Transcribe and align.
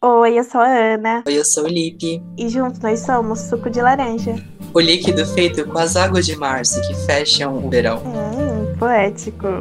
Oi, 0.00 0.38
eu 0.38 0.44
sou 0.44 0.60
a 0.60 0.68
Ana. 0.68 1.24
Oi, 1.26 1.36
eu 1.36 1.44
sou 1.44 1.64
o 1.64 1.66
Lipe. 1.66 2.22
E 2.36 2.48
juntos 2.48 2.78
nós 2.78 3.00
somos 3.00 3.40
Suco 3.40 3.68
de 3.68 3.82
Laranja. 3.82 4.36
O 4.72 4.78
líquido 4.78 5.26
feito 5.26 5.66
com 5.66 5.76
as 5.76 5.96
águas 5.96 6.24
de 6.24 6.36
março 6.36 6.80
que 6.86 6.94
fecham 7.04 7.56
o 7.56 7.68
verão. 7.68 8.00
Hum, 8.06 8.76
poético. 8.78 9.46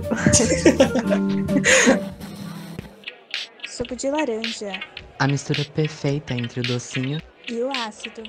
Suco 3.67 3.95
de 3.95 4.11
laranja. 4.11 4.79
A 5.17 5.27
mistura 5.27 5.65
perfeita 5.73 6.35
entre 6.35 6.59
o 6.59 6.63
docinho 6.63 7.19
e 7.49 7.55
o 7.63 7.71
ácido. 7.71 8.21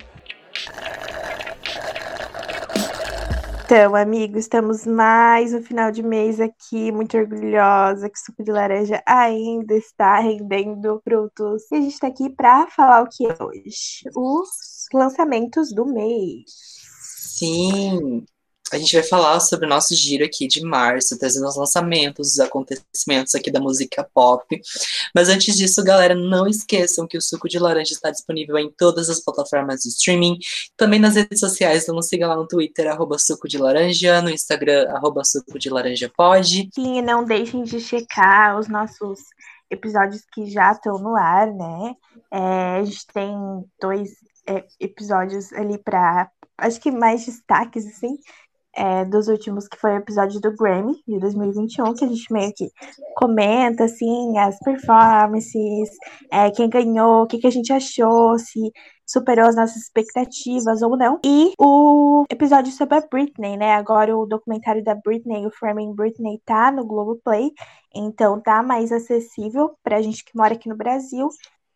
Então, 3.70 3.94
amigos, 3.94 4.38
estamos 4.44 4.86
mais 4.86 5.52
no 5.52 5.62
final 5.62 5.90
de 5.92 6.02
mês 6.02 6.40
aqui, 6.40 6.90
muito 6.90 7.18
orgulhosa 7.18 8.08
que 8.08 8.18
o 8.18 8.22
suco 8.24 8.42
de 8.42 8.50
laranja 8.50 9.02
ainda 9.06 9.74
está 9.74 10.18
rendendo 10.20 10.98
frutos. 11.04 11.70
E 11.70 11.74
a 11.74 11.80
gente 11.82 11.92
está 11.92 12.06
aqui 12.06 12.30
para 12.30 12.66
falar 12.68 13.02
o 13.02 13.08
que 13.10 13.26
é 13.26 13.36
hoje? 13.38 14.08
Os 14.16 14.48
lançamentos 14.90 15.70
do 15.70 15.84
mês. 15.84 16.46
Sim, 17.36 18.24
a 18.72 18.78
gente 18.78 18.94
vai 18.94 19.02
falar 19.02 19.40
sobre 19.40 19.66
o 19.66 19.68
nosso 19.68 19.94
giro 19.94 20.24
aqui 20.24 20.46
de 20.46 20.62
março, 20.62 21.18
trazendo 21.18 21.46
os 21.46 21.56
lançamentos, 21.56 22.32
os 22.32 22.40
acontecimentos 22.40 23.34
aqui 23.34 23.50
da 23.50 23.60
música 23.60 24.08
pop. 24.14 24.44
Mas 25.14 25.28
antes 25.28 25.56
disso, 25.56 25.82
galera, 25.82 26.14
não 26.14 26.46
esqueçam 26.46 27.06
que 27.06 27.16
o 27.16 27.20
Suco 27.20 27.48
de 27.48 27.58
Laranja 27.58 27.92
está 27.92 28.10
disponível 28.10 28.58
em 28.58 28.70
todas 28.70 29.08
as 29.08 29.20
plataformas 29.20 29.80
de 29.80 29.88
streaming, 29.88 30.38
também 30.76 30.98
nas 30.98 31.14
redes 31.14 31.40
sociais, 31.40 31.82
então 31.82 32.00
siga 32.02 32.28
lá 32.28 32.36
no 32.36 32.46
Twitter, 32.46 32.88
arroba 32.88 33.18
Suco 33.18 33.48
de 33.48 33.58
Laranja, 33.58 34.20
no 34.22 34.30
Instagram, 34.30 34.88
arroba 34.90 35.24
Suco 35.24 35.58
de 35.58 35.70
Laranja 35.70 36.10
Pode. 36.16 36.68
Sim, 36.74 36.98
e 36.98 37.02
não 37.02 37.24
deixem 37.24 37.62
de 37.62 37.80
checar 37.80 38.58
os 38.58 38.68
nossos 38.68 39.20
episódios 39.70 40.22
que 40.32 40.50
já 40.50 40.72
estão 40.72 40.98
no 40.98 41.16
ar, 41.16 41.46
né? 41.46 41.94
É, 42.30 42.78
a 42.78 42.84
gente 42.84 43.06
tem 43.12 43.34
dois 43.80 44.10
é, 44.46 44.64
episódios 44.80 45.52
ali 45.52 45.78
para 45.78 46.30
acho 46.58 46.80
que 46.80 46.90
mais 46.90 47.24
destaques, 47.24 47.86
assim, 47.86 48.18
é, 48.78 49.04
dos 49.04 49.26
últimos, 49.26 49.66
que 49.66 49.76
foi 49.76 49.90
o 49.94 49.96
episódio 49.96 50.40
do 50.40 50.54
Grammy 50.54 51.02
de 51.06 51.18
2021, 51.18 51.94
que 51.94 52.04
a 52.04 52.08
gente 52.08 52.32
meio 52.32 52.52
que 52.54 52.70
comenta, 53.16 53.84
assim, 53.84 54.38
as 54.38 54.56
performances, 54.60 55.90
é, 56.30 56.48
quem 56.52 56.70
ganhou, 56.70 57.22
o 57.22 57.26
que, 57.26 57.38
que 57.38 57.48
a 57.48 57.50
gente 57.50 57.72
achou, 57.72 58.38
se 58.38 58.72
superou 59.04 59.46
as 59.46 59.56
nossas 59.56 59.78
expectativas 59.78 60.80
ou 60.80 60.96
não. 60.96 61.18
E 61.24 61.52
o 61.58 62.24
episódio 62.30 62.72
sobre 62.72 62.98
a 62.98 63.00
Britney, 63.00 63.56
né? 63.56 63.72
Agora 63.74 64.16
o 64.16 64.26
documentário 64.26 64.84
da 64.84 64.94
Britney, 64.94 65.44
o 65.44 65.50
Framing 65.50 65.92
Britney, 65.92 66.40
tá 66.44 66.70
no 66.70 66.86
Globoplay, 66.86 67.50
então 67.92 68.40
tá 68.40 68.62
mais 68.62 68.92
acessível 68.92 69.72
pra 69.82 70.00
gente 70.00 70.24
que 70.24 70.36
mora 70.36 70.54
aqui 70.54 70.68
no 70.68 70.76
Brasil. 70.76 71.28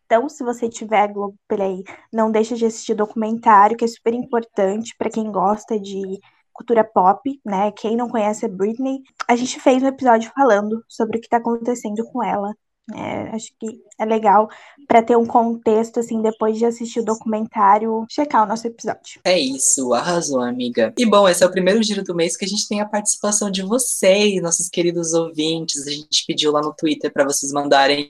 Então, 0.05 0.29
se 0.29 0.43
você 0.43 0.69
tiver 0.69 1.11
Globoplay, 1.11 1.83
não 2.13 2.31
deixe 2.31 2.55
de 2.55 2.65
assistir 2.65 2.93
o 2.93 2.97
documentário, 2.97 3.75
que 3.75 3.83
é 3.83 3.87
super 3.87 4.13
importante 4.13 4.95
para 4.97 5.09
quem 5.09 5.29
gosta 5.31 5.77
de 5.77 6.19
cultura 6.53 6.83
pop, 6.83 7.41
né? 7.45 7.71
Quem 7.71 7.95
não 7.95 8.09
conhece 8.09 8.45
a 8.45 8.49
Britney, 8.49 9.01
a 9.27 9.35
gente 9.35 9.59
fez 9.59 9.81
um 9.83 9.87
episódio 9.87 10.31
falando 10.35 10.83
sobre 10.87 11.17
o 11.17 11.21
que 11.21 11.27
está 11.27 11.37
acontecendo 11.37 12.03
com 12.11 12.23
ela 12.23 12.53
é, 12.91 13.29
acho 13.35 13.47
que 13.59 13.81
é 14.03 14.05
legal 14.05 14.49
para 14.87 15.01
ter 15.01 15.17
um 15.17 15.25
contexto, 15.25 15.99
assim, 15.99 16.21
depois 16.21 16.57
de 16.57 16.65
assistir 16.65 16.99
o 16.99 17.05
documentário, 17.05 18.05
checar 18.09 18.43
o 18.43 18.45
nosso 18.45 18.67
episódio. 18.67 19.19
É 19.23 19.39
isso, 19.39 19.93
arrasou, 19.93 20.41
amiga. 20.41 20.93
E 20.97 21.05
bom, 21.05 21.27
esse 21.27 21.43
é 21.43 21.47
o 21.47 21.51
primeiro 21.51 21.81
giro 21.81 22.03
do 22.03 22.15
mês 22.15 22.35
que 22.35 22.45
a 22.45 22.47
gente 22.47 22.67
tem 22.67 22.81
a 22.81 22.85
participação 22.85 23.49
de 23.49 23.61
vocês, 23.63 24.41
nossos 24.41 24.69
queridos 24.69 25.13
ouvintes. 25.13 25.87
A 25.87 25.91
gente 25.91 26.25
pediu 26.27 26.51
lá 26.51 26.61
no 26.61 26.73
Twitter 26.73 27.11
para 27.11 27.23
vocês 27.23 27.51
mandarem 27.51 28.07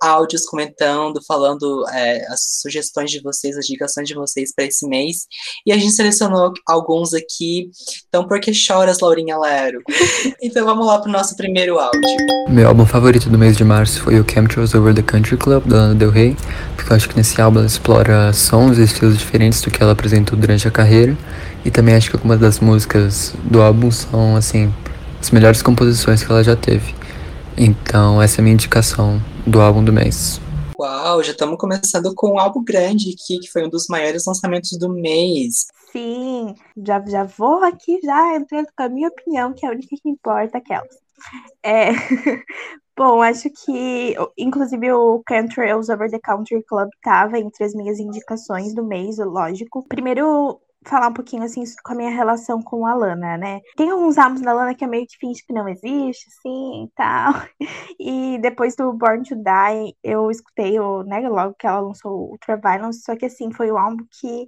áudios 0.00 0.44
comentando, 0.46 1.22
falando 1.24 1.88
é, 1.90 2.26
as 2.26 2.60
sugestões 2.60 3.10
de 3.10 3.20
vocês, 3.20 3.56
as 3.56 3.68
indicações 3.68 4.08
de 4.08 4.14
vocês 4.14 4.52
para 4.54 4.64
esse 4.64 4.86
mês. 4.88 5.26
E 5.64 5.72
a 5.72 5.76
gente 5.76 5.92
selecionou 5.92 6.52
alguns 6.66 7.14
aqui. 7.14 7.70
Então, 8.08 8.26
por 8.26 8.40
que 8.40 8.52
choras, 8.52 9.00
Laurinha 9.00 9.38
Lero? 9.38 9.80
então, 10.42 10.64
vamos 10.64 10.86
lá 10.86 11.00
pro 11.00 11.10
nosso 11.10 11.36
primeiro 11.36 11.78
áudio. 11.78 12.00
Meu 12.48 12.68
álbum 12.68 12.86
favorito 12.86 13.28
do 13.28 13.38
mês 13.38 13.56
de 13.56 13.64
março 13.64 14.02
foi 14.02 14.18
o 14.20 14.24
Chemtrails 14.28 14.74
Over 14.74 14.94
the 14.94 15.02
Country 15.02 15.35
Club, 15.36 15.64
da 15.64 15.76
Lana 15.76 15.94
Del 15.94 16.10
Rey, 16.10 16.36
porque 16.74 16.92
eu 16.92 16.96
acho 16.96 17.08
que 17.08 17.16
nesse 17.16 17.40
álbum 17.40 17.58
ela 17.58 17.66
explora 17.66 18.32
sons 18.32 18.78
e 18.78 18.82
estilos 18.82 19.18
diferentes 19.18 19.60
do 19.60 19.70
que 19.70 19.82
ela 19.82 19.92
apresentou 19.92 20.38
durante 20.38 20.66
a 20.66 20.70
carreira, 20.70 21.16
e 21.64 21.70
também 21.70 21.94
acho 21.94 22.10
que 22.10 22.16
algumas 22.16 22.38
das 22.38 22.60
músicas 22.60 23.34
do 23.44 23.60
álbum 23.60 23.90
são, 23.90 24.36
assim, 24.36 24.72
as 25.20 25.30
melhores 25.30 25.62
composições 25.62 26.22
que 26.22 26.30
ela 26.30 26.44
já 26.44 26.54
teve. 26.54 26.94
Então, 27.56 28.20
essa 28.20 28.38
é 28.38 28.40
a 28.40 28.44
minha 28.44 28.54
indicação 28.54 29.20
do 29.46 29.60
álbum 29.60 29.82
do 29.82 29.92
mês. 29.92 30.40
Uau, 30.78 31.22
já 31.22 31.32
estamos 31.32 31.56
começando 31.56 32.14
com 32.14 32.34
um 32.34 32.38
álbum 32.38 32.62
grande 32.62 33.10
aqui, 33.10 33.38
que 33.38 33.50
foi 33.50 33.64
um 33.64 33.70
dos 33.70 33.86
maiores 33.88 34.26
lançamentos 34.26 34.76
do 34.78 34.90
mês. 34.90 35.66
Sim, 35.90 36.54
já, 36.76 37.02
já 37.06 37.24
vou 37.24 37.64
aqui 37.64 37.98
já 38.04 38.36
entrando 38.36 38.68
com 38.76 38.82
a 38.82 38.88
minha 38.88 39.08
opinião, 39.08 39.54
que 39.54 39.64
é 39.64 39.70
a 39.70 39.72
única 39.72 39.88
que 39.88 40.08
importa, 40.08 40.58
aquelas. 40.58 40.94
É, 41.62 41.92
Bom, 42.96 43.22
acho 43.22 43.50
que, 43.50 44.16
inclusive, 44.38 44.90
o 44.92 45.22
Country 45.26 45.70
Over 45.72 46.10
the 46.10 46.18
Country 46.18 46.62
Club 46.64 46.88
tava 47.02 47.38
entre 47.38 47.64
as 47.64 47.74
minhas 47.74 47.98
indicações 47.98 48.74
do 48.74 48.82
mês, 48.82 49.18
lógico. 49.18 49.86
Primeiro, 49.86 50.58
falar 50.86 51.08
um 51.08 51.12
pouquinho, 51.12 51.42
assim, 51.42 51.62
com 51.84 51.92
a 51.92 51.96
minha 51.96 52.10
relação 52.10 52.62
com 52.62 52.86
a 52.86 52.94
Lana, 52.94 53.36
né? 53.36 53.60
Tem 53.76 53.90
alguns 53.90 54.16
álbuns 54.16 54.40
da 54.40 54.52
Lana 54.54 54.74
que 54.74 54.84
é 54.84 54.86
meio 54.86 55.06
que 55.06 55.18
finge 55.18 55.44
que 55.44 55.52
não 55.52 55.68
existe, 55.68 56.26
assim, 56.28 56.84
e 56.84 56.90
tal. 56.94 57.34
E 58.00 58.38
depois 58.38 58.76
do 58.76 58.92
Born 58.92 59.22
to 59.24 59.34
Die, 59.36 59.96
eu 60.02 60.30
escutei, 60.30 60.78
o, 60.80 61.02
né, 61.02 61.20
logo 61.28 61.54
que 61.58 61.66
ela 61.66 61.80
lançou 61.80 62.12
o 62.12 62.30
Ultraviolence, 62.32 63.02
só 63.02 63.16
que, 63.16 63.26
assim, 63.26 63.52
foi 63.52 63.70
um 63.70 63.78
álbum 63.78 64.04
que 64.20 64.46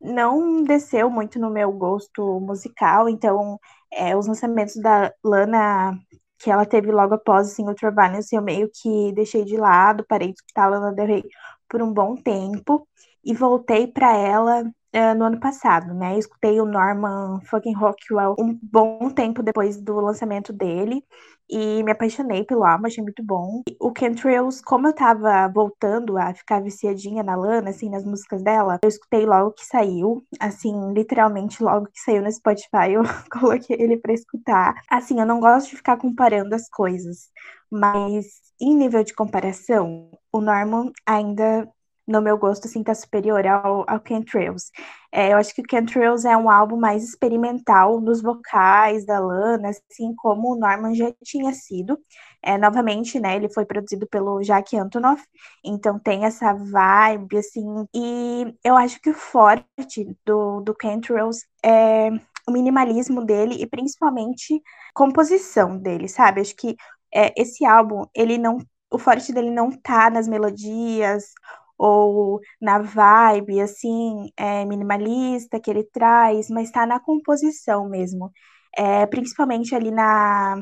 não 0.00 0.62
desceu 0.62 1.10
muito 1.10 1.38
no 1.38 1.50
meu 1.50 1.72
gosto 1.72 2.40
musical, 2.40 3.08
então 3.08 3.58
é, 3.92 4.16
os 4.16 4.26
lançamentos 4.26 4.76
da 4.76 5.12
Lana 5.24 5.98
que 6.38 6.50
ela 6.50 6.64
teve 6.66 6.90
logo 6.92 7.14
após 7.14 7.48
assim, 7.48 7.64
Ultraviolence, 7.68 8.34
eu 8.34 8.42
meio 8.42 8.70
que 8.72 9.12
deixei 9.12 9.44
de 9.44 9.56
lado, 9.56 10.04
parei 10.08 10.28
de 10.28 10.34
escutar 10.34 10.64
a 10.64 10.68
Lana 10.68 10.92
Del 10.92 11.06
Rey 11.06 11.24
por 11.68 11.82
um 11.82 11.92
bom 11.92 12.16
tempo 12.16 12.88
e 13.24 13.34
voltei 13.34 13.86
para 13.86 14.16
ela 14.16 14.64
uh, 14.94 15.14
no 15.16 15.24
ano 15.24 15.40
passado, 15.40 15.94
né? 15.94 16.18
escutei 16.18 16.60
o 16.60 16.66
Norman 16.66 17.40
fucking 17.42 17.74
Rockwell 17.74 18.34
um 18.38 18.58
bom 18.62 19.10
tempo 19.10 19.42
depois 19.42 19.80
do 19.80 20.00
lançamento 20.00 20.52
dele 20.52 21.02
e 21.50 21.82
me 21.82 21.92
apaixonei 21.92 22.44
pelo 22.44 22.64
álbum, 22.64 22.86
achei 22.86 23.02
muito 23.02 23.22
bom. 23.24 23.62
O 23.80 23.90
Trails, 23.92 24.60
como 24.60 24.86
eu 24.86 24.92
tava 24.92 25.48
voltando 25.48 26.18
a 26.18 26.34
ficar 26.34 26.62
viciadinha 26.62 27.22
na 27.22 27.34
Lana, 27.34 27.70
assim, 27.70 27.88
nas 27.88 28.04
músicas 28.04 28.42
dela, 28.42 28.78
eu 28.82 28.88
escutei 28.88 29.24
logo 29.24 29.52
que 29.52 29.64
saiu, 29.64 30.24
assim, 30.38 30.92
literalmente 30.92 31.62
logo 31.62 31.86
que 31.86 32.00
saiu 32.00 32.22
no 32.22 32.30
Spotify, 32.30 32.92
eu 32.92 33.02
coloquei 33.32 33.76
ele 33.80 33.96
para 33.96 34.12
escutar. 34.12 34.74
Assim, 34.90 35.20
eu 35.20 35.26
não 35.26 35.40
gosto 35.40 35.70
de 35.70 35.76
ficar 35.76 35.96
comparando 35.96 36.54
as 36.54 36.68
coisas, 36.68 37.30
mas 37.70 38.26
em 38.60 38.74
nível 38.74 39.02
de 39.02 39.14
comparação, 39.14 40.10
o 40.32 40.40
Norman 40.40 40.92
ainda 41.06 41.68
no 42.08 42.22
meu 42.22 42.38
gosto, 42.38 42.66
assim, 42.66 42.82
tá 42.82 42.94
superior 42.94 43.46
ao, 43.46 43.84
ao 43.86 44.00
Trails. 44.00 44.70
É, 45.12 45.32
eu 45.32 45.36
acho 45.36 45.54
que 45.54 45.60
o 45.60 45.86
Trails 45.86 46.24
é 46.24 46.36
um 46.36 46.50
álbum 46.50 46.76
mais 46.76 47.04
experimental 47.04 48.00
nos 48.00 48.22
vocais 48.22 49.04
da 49.04 49.20
Lana, 49.20 49.68
assim 49.68 50.14
como 50.16 50.52
o 50.52 50.58
Norman 50.58 50.94
já 50.94 51.12
tinha 51.22 51.52
sido. 51.52 51.98
É, 52.42 52.56
novamente, 52.56 53.20
né, 53.20 53.36
ele 53.36 53.52
foi 53.52 53.66
produzido 53.66 54.06
pelo 54.08 54.40
Jack 54.40 54.76
Antonoff, 54.76 55.22
então 55.64 55.98
tem 55.98 56.24
essa 56.24 56.54
vibe, 56.54 57.36
assim, 57.36 57.64
e 57.94 58.54
eu 58.64 58.76
acho 58.76 59.00
que 59.00 59.10
o 59.10 59.14
forte 59.14 60.16
do, 60.24 60.60
do 60.60 60.74
Trails 60.74 61.44
é 61.64 62.10
o 62.48 62.52
minimalismo 62.52 63.24
dele 63.24 63.56
e 63.60 63.66
principalmente 63.66 64.62
composição 64.94 65.76
dele, 65.78 66.08
sabe? 66.08 66.40
Acho 66.40 66.56
que 66.56 66.74
é, 67.12 67.32
esse 67.36 67.66
álbum, 67.66 68.06
ele 68.14 68.38
não 68.38 68.58
o 68.90 68.98
forte 68.98 69.32
dele 69.32 69.50
não 69.50 69.70
tá 69.70 70.10
nas 70.10 70.26
melodias 70.26 71.32
ou 71.78 72.40
na 72.60 72.80
vibe, 72.80 73.60
assim, 73.60 74.30
é, 74.36 74.64
minimalista 74.64 75.60
que 75.60 75.70
ele 75.70 75.84
traz, 75.84 76.50
mas 76.50 76.68
está 76.68 76.84
na 76.86 77.00
composição 77.00 77.88
mesmo. 77.88 78.32
É, 78.76 79.06
principalmente 79.06 79.74
ali 79.74 79.90
na 79.90 80.60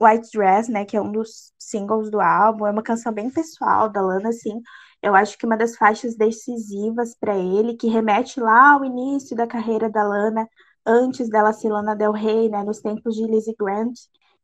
White 0.00 0.28
Dress, 0.34 0.70
né, 0.70 0.84
que 0.84 0.96
é 0.96 1.00
um 1.00 1.10
dos 1.10 1.52
singles 1.58 2.10
do 2.10 2.20
álbum, 2.20 2.66
é 2.66 2.70
uma 2.70 2.82
canção 2.82 3.12
bem 3.12 3.30
pessoal 3.30 3.88
da 3.88 4.00
Lana, 4.00 4.28
assim, 4.28 4.60
eu 5.02 5.14
acho 5.14 5.38
que 5.38 5.46
uma 5.46 5.56
das 5.56 5.76
faixas 5.76 6.16
decisivas 6.16 7.16
para 7.18 7.36
ele, 7.36 7.76
que 7.76 7.88
remete 7.88 8.40
lá 8.40 8.72
ao 8.72 8.84
início 8.84 9.36
da 9.36 9.46
carreira 9.46 9.88
da 9.88 10.02
Lana, 10.02 10.48
antes 10.84 11.28
dela 11.30 11.52
ser 11.52 11.70
Lana 11.70 11.96
Del 11.96 12.12
Rey, 12.12 12.48
né, 12.48 12.62
nos 12.62 12.80
tempos 12.80 13.14
de 13.14 13.24
Lizzie 13.26 13.54
Grant, 13.58 13.94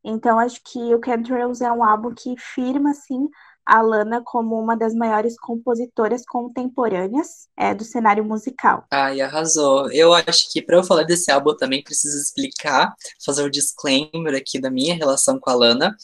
então 0.04 0.38
acho 0.38 0.60
que 0.64 0.94
o 0.94 1.00
Chemtrails 1.04 1.60
é 1.60 1.70
um 1.70 1.84
álbum 1.84 2.12
que 2.14 2.34
firma, 2.38 2.90
assim, 2.90 3.28
a 3.66 3.80
Lana 3.80 4.22
como 4.24 4.58
uma 4.58 4.76
das 4.76 4.94
maiores 4.94 5.38
compositoras 5.38 6.22
contemporâneas 6.26 7.48
é, 7.56 7.74
do 7.74 7.84
cenário 7.84 8.24
musical. 8.24 8.84
Ai, 8.90 9.20
arrasou. 9.20 9.90
Eu 9.92 10.12
acho 10.12 10.50
que 10.50 10.60
para 10.60 10.76
eu 10.76 10.84
falar 10.84 11.04
desse 11.04 11.30
álbum 11.30 11.56
também 11.56 11.82
preciso 11.82 12.18
explicar, 12.18 12.94
fazer 13.24 13.42
o 13.42 13.46
um 13.46 13.50
disclaimer 13.50 14.34
aqui 14.34 14.60
da 14.60 14.70
minha 14.70 14.94
relação 14.94 15.38
com 15.38 15.50
a 15.50 15.54
Lana, 15.54 15.96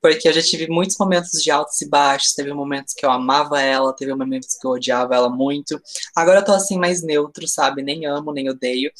porque 0.00 0.28
eu 0.28 0.32
já 0.32 0.42
tive 0.42 0.68
muitos 0.68 0.96
momentos 0.98 1.42
de 1.42 1.50
altos 1.50 1.80
e 1.80 1.88
baixos, 1.88 2.34
teve 2.34 2.52
momentos 2.52 2.94
que 2.94 3.04
eu 3.04 3.10
amava 3.10 3.60
ela, 3.60 3.94
teve 3.94 4.14
momentos 4.14 4.56
que 4.60 4.66
eu 4.66 4.72
odiava 4.72 5.14
ela 5.14 5.28
muito. 5.28 5.80
Agora 6.16 6.40
eu 6.40 6.44
tô 6.44 6.52
assim 6.52 6.78
mais 6.78 7.02
neutro, 7.02 7.46
sabe? 7.48 7.82
Nem 7.82 8.06
amo, 8.06 8.32
nem 8.32 8.48
odeio. 8.50 8.90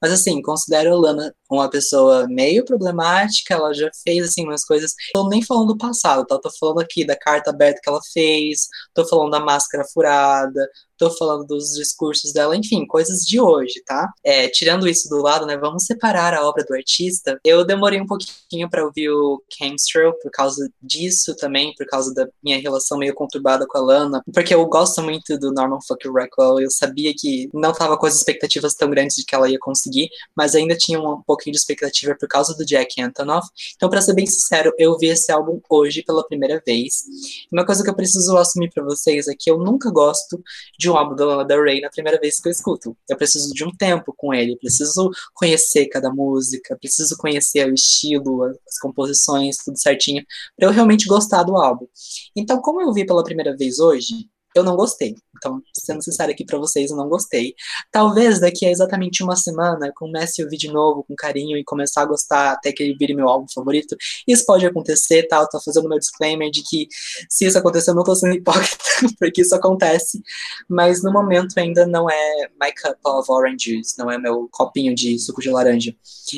Mas 0.00 0.12
assim, 0.12 0.40
considero 0.42 0.94
a 0.94 0.98
Lana 0.98 1.34
uma 1.50 1.68
pessoa 1.70 2.26
meio 2.28 2.64
problemática, 2.64 3.54
ela 3.54 3.72
já 3.72 3.90
fez 4.04 4.24
assim 4.26 4.44
umas 4.44 4.64
coisas. 4.64 4.94
Tô 5.12 5.28
nem 5.28 5.42
falando 5.42 5.68
do 5.68 5.78
passado, 5.78 6.26
tá? 6.26 6.38
Tô 6.38 6.50
falando 6.58 6.80
aqui 6.80 7.04
da 7.04 7.16
carta 7.16 7.52
aberta 7.58 7.80
que 7.82 7.88
ela 7.90 8.00
fez, 8.12 8.68
tô 8.94 9.06
falando 9.06 9.30
da 9.32 9.40
máscara 9.40 9.84
furada, 9.92 10.68
tô 10.98 11.10
falando 11.10 11.46
dos 11.46 11.74
discursos 11.74 12.32
dela, 12.32 12.56
enfim, 12.56 12.86
coisas 12.86 13.20
de 13.20 13.40
hoje, 13.40 13.82
tá? 13.86 14.12
É, 14.24 14.48
tirando 14.48 14.88
isso 14.88 15.08
do 15.08 15.22
lado, 15.22 15.46
né, 15.46 15.56
vamos 15.56 15.84
separar 15.84 16.34
a 16.34 16.46
obra 16.46 16.64
do 16.64 16.74
artista. 16.74 17.38
Eu 17.44 17.64
demorei 17.64 18.00
um 18.00 18.06
pouquinho 18.06 18.68
para 18.68 18.84
ouvir 18.84 19.08
o 19.10 19.42
Chemstrail 19.48 20.12
por 20.20 20.30
causa 20.30 20.68
disso 20.82 21.34
também, 21.36 21.74
por 21.76 21.86
causa 21.86 22.12
da 22.12 22.28
minha 22.42 22.58
relação 22.58 22.98
meio 22.98 23.14
conturbada 23.14 23.66
com 23.66 23.78
a 23.78 23.80
Lana, 23.80 24.22
porque 24.32 24.54
eu 24.54 24.64
gosto 24.66 25.02
muito 25.02 25.38
do 25.38 25.52
Norman 25.52 25.78
Fucker 25.86 26.12
Rockwell, 26.12 26.60
eu 26.60 26.70
sabia 26.70 27.14
que 27.16 27.48
não 27.54 27.72
tava 27.72 27.96
com 27.96 28.06
as 28.06 28.16
expectativas 28.16 28.74
tão 28.74 28.90
grandes 28.90 29.16
de 29.16 29.24
que 29.24 29.34
ela 29.34 29.48
ia 29.48 29.58
conseguir, 29.58 30.08
mas 30.36 30.54
ainda 30.54 30.76
tinha 30.76 31.00
um 31.00 31.22
pouquinho 31.22 31.52
de 31.52 31.58
expectativa 31.58 32.16
por 32.18 32.28
causa 32.28 32.54
do 32.56 32.64
Jack 32.64 33.00
Antonoff. 33.00 33.48
Então, 33.76 33.88
para 33.88 34.00
ser 34.00 34.14
bem 34.14 34.26
sincero, 34.26 34.72
eu 34.78 34.96
vi 34.98 35.08
esse 35.08 35.30
álbum 35.30 35.60
hoje 35.68 36.02
pela 36.02 36.26
primeira 36.26 36.62
vez. 36.64 37.04
Uma 37.52 37.64
coisa 37.64 37.82
que 37.82 37.90
eu 37.90 37.94
preciso 37.94 38.36
assumir 38.36 38.70
para 38.70 38.84
vocês 38.84 39.28
é 39.28 39.34
que 39.38 39.50
eu 39.50 39.58
nunca 39.58 39.90
gosto 39.90 40.42
de 40.78 40.87
de 40.88 40.92
um 40.92 40.96
álbum 40.96 41.14
da 41.14 41.44
Del 41.44 41.62
Rey 41.62 41.80
na 41.80 41.90
primeira 41.90 42.18
vez 42.18 42.40
que 42.40 42.48
eu 42.48 42.52
escuto. 42.52 42.96
Eu 43.08 43.16
preciso 43.16 43.52
de 43.52 43.64
um 43.64 43.70
tempo 43.70 44.14
com 44.16 44.32
ele, 44.32 44.56
preciso 44.56 45.10
conhecer 45.34 45.86
cada 45.86 46.10
música, 46.10 46.76
preciso 46.78 47.16
conhecer 47.18 47.70
o 47.70 47.74
estilo, 47.74 48.44
as 48.66 48.78
composições, 48.80 49.58
tudo 49.58 49.78
certinho, 49.78 50.24
para 50.56 50.68
eu 50.68 50.72
realmente 50.72 51.06
gostar 51.06 51.42
do 51.42 51.56
álbum. 51.56 51.86
Então, 52.34 52.60
como 52.62 52.80
eu 52.80 52.92
vi 52.92 53.04
pela 53.04 53.22
primeira 53.22 53.54
vez 53.56 53.78
hoje, 53.78 54.28
eu 54.54 54.64
não 54.64 54.76
gostei. 54.76 55.14
Então, 55.38 55.62
sendo 55.72 56.02
sincero 56.02 56.30
aqui 56.30 56.44
para 56.44 56.58
vocês, 56.58 56.90
eu 56.90 56.96
não 56.96 57.08
gostei. 57.08 57.54
Talvez 57.90 58.40
daqui 58.40 58.66
a 58.66 58.70
exatamente 58.70 59.22
uma 59.22 59.36
semana 59.36 59.92
comece 59.94 60.42
a 60.42 60.44
ouvir 60.44 60.56
de 60.56 60.68
novo 60.68 61.04
com 61.04 61.14
carinho 61.16 61.56
e 61.56 61.64
começar 61.64 62.02
a 62.02 62.06
gostar 62.06 62.52
até 62.52 62.72
que 62.72 62.82
ele 62.82 62.96
vire 62.96 63.14
meu 63.14 63.28
álbum 63.28 63.46
favorito. 63.52 63.96
Isso 64.26 64.44
pode 64.44 64.66
acontecer, 64.66 65.26
tá? 65.28 65.38
Eu 65.38 65.48
tô 65.48 65.60
fazendo 65.60 65.88
meu 65.88 65.98
disclaimer 65.98 66.50
de 66.50 66.62
que 66.62 66.88
se 67.30 67.46
isso 67.46 67.58
acontecer, 67.58 67.90
eu 67.90 67.94
não 67.94 68.04
tô 68.04 68.14
sendo 68.14 68.34
hipócrita, 68.34 68.76
porque 69.18 69.42
isso 69.42 69.54
acontece. 69.54 70.20
Mas 70.68 71.02
no 71.02 71.12
momento 71.12 71.58
ainda 71.58 71.86
não 71.86 72.10
é 72.10 72.48
my 72.60 72.72
cup 72.72 72.98
of 73.06 73.30
orange 73.30 73.70
juice, 73.70 73.98
não 73.98 74.10
é 74.10 74.18
meu 74.18 74.48
copinho 74.50 74.94
de 74.94 75.18
suco 75.18 75.40
de 75.40 75.50
laranja. 75.50 75.94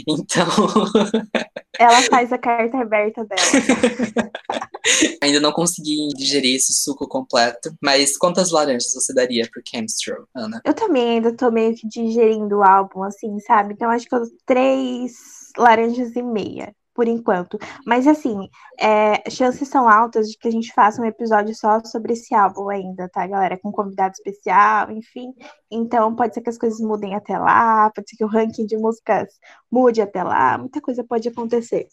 Então. 0.07 0.47
Ela 1.79 2.03
faz 2.03 2.31
a 2.33 2.39
carta 2.39 2.79
aberta 2.79 3.25
dela. 3.25 3.41
ainda 5.23 5.41
não 5.41 5.53
consegui 5.53 6.09
digerir 6.17 6.57
esse 6.57 6.73
suco 6.73 7.09
completo, 7.09 7.75
mas 7.81 8.17
quantas 8.17 8.51
laranjas 8.51 8.90
você 8.95 9.15
daria 9.15 9.49
pro 9.51 9.63
Chemistro, 9.65 10.29
Ana? 10.35 10.61
Eu 10.65 10.75
também 10.75 11.17
ainda 11.17 11.35
tô 11.35 11.51
meio 11.51 11.75
que 11.75 11.87
digerindo 11.87 12.59
o 12.59 12.65
álbum, 12.65 13.03
assim, 13.03 13.39
sabe? 13.41 13.75
Então 13.75 13.91
acho 13.91 14.09
que 14.09 14.15
eu 14.15 14.23
três 14.47 15.13
laranjas 15.57 16.15
e 16.17 16.23
meia 16.23 16.75
por 16.95 17.09
enquanto. 17.09 17.59
Mas 17.87 18.07
assim, 18.07 18.49
é, 18.79 19.29
chances 19.31 19.69
são 19.69 19.89
altas 19.89 20.29
de 20.29 20.37
que 20.37 20.49
a 20.49 20.51
gente 20.51 20.73
faça 20.73 21.01
um 21.01 21.05
episódio 21.05 21.55
só 21.55 21.83
sobre 21.85 22.13
esse 22.13 22.35
álbum 22.35 22.69
ainda, 22.69 23.09
tá, 23.09 23.27
galera? 23.27 23.59
Com 23.59 23.73
convidado 23.73 24.13
especial, 24.13 24.91
enfim. 24.91 25.33
Então 25.71 26.15
pode 26.15 26.35
ser 26.35 26.43
que 26.43 26.51
as 26.51 26.59
coisas 26.59 26.79
mudem 26.81 27.15
até 27.15 27.39
lá, 27.39 27.91
pode 27.91 28.11
ser 28.11 28.17
que 28.17 28.25
o 28.25 28.29
ranking 28.29 28.67
de 28.67 28.77
músicas 28.77 29.29
mude 29.71 30.03
até 30.03 30.23
lá, 30.23 30.59
muita 30.59 30.81
coisa 30.81 31.03
pode 31.03 31.29
acontecer. 31.29 31.89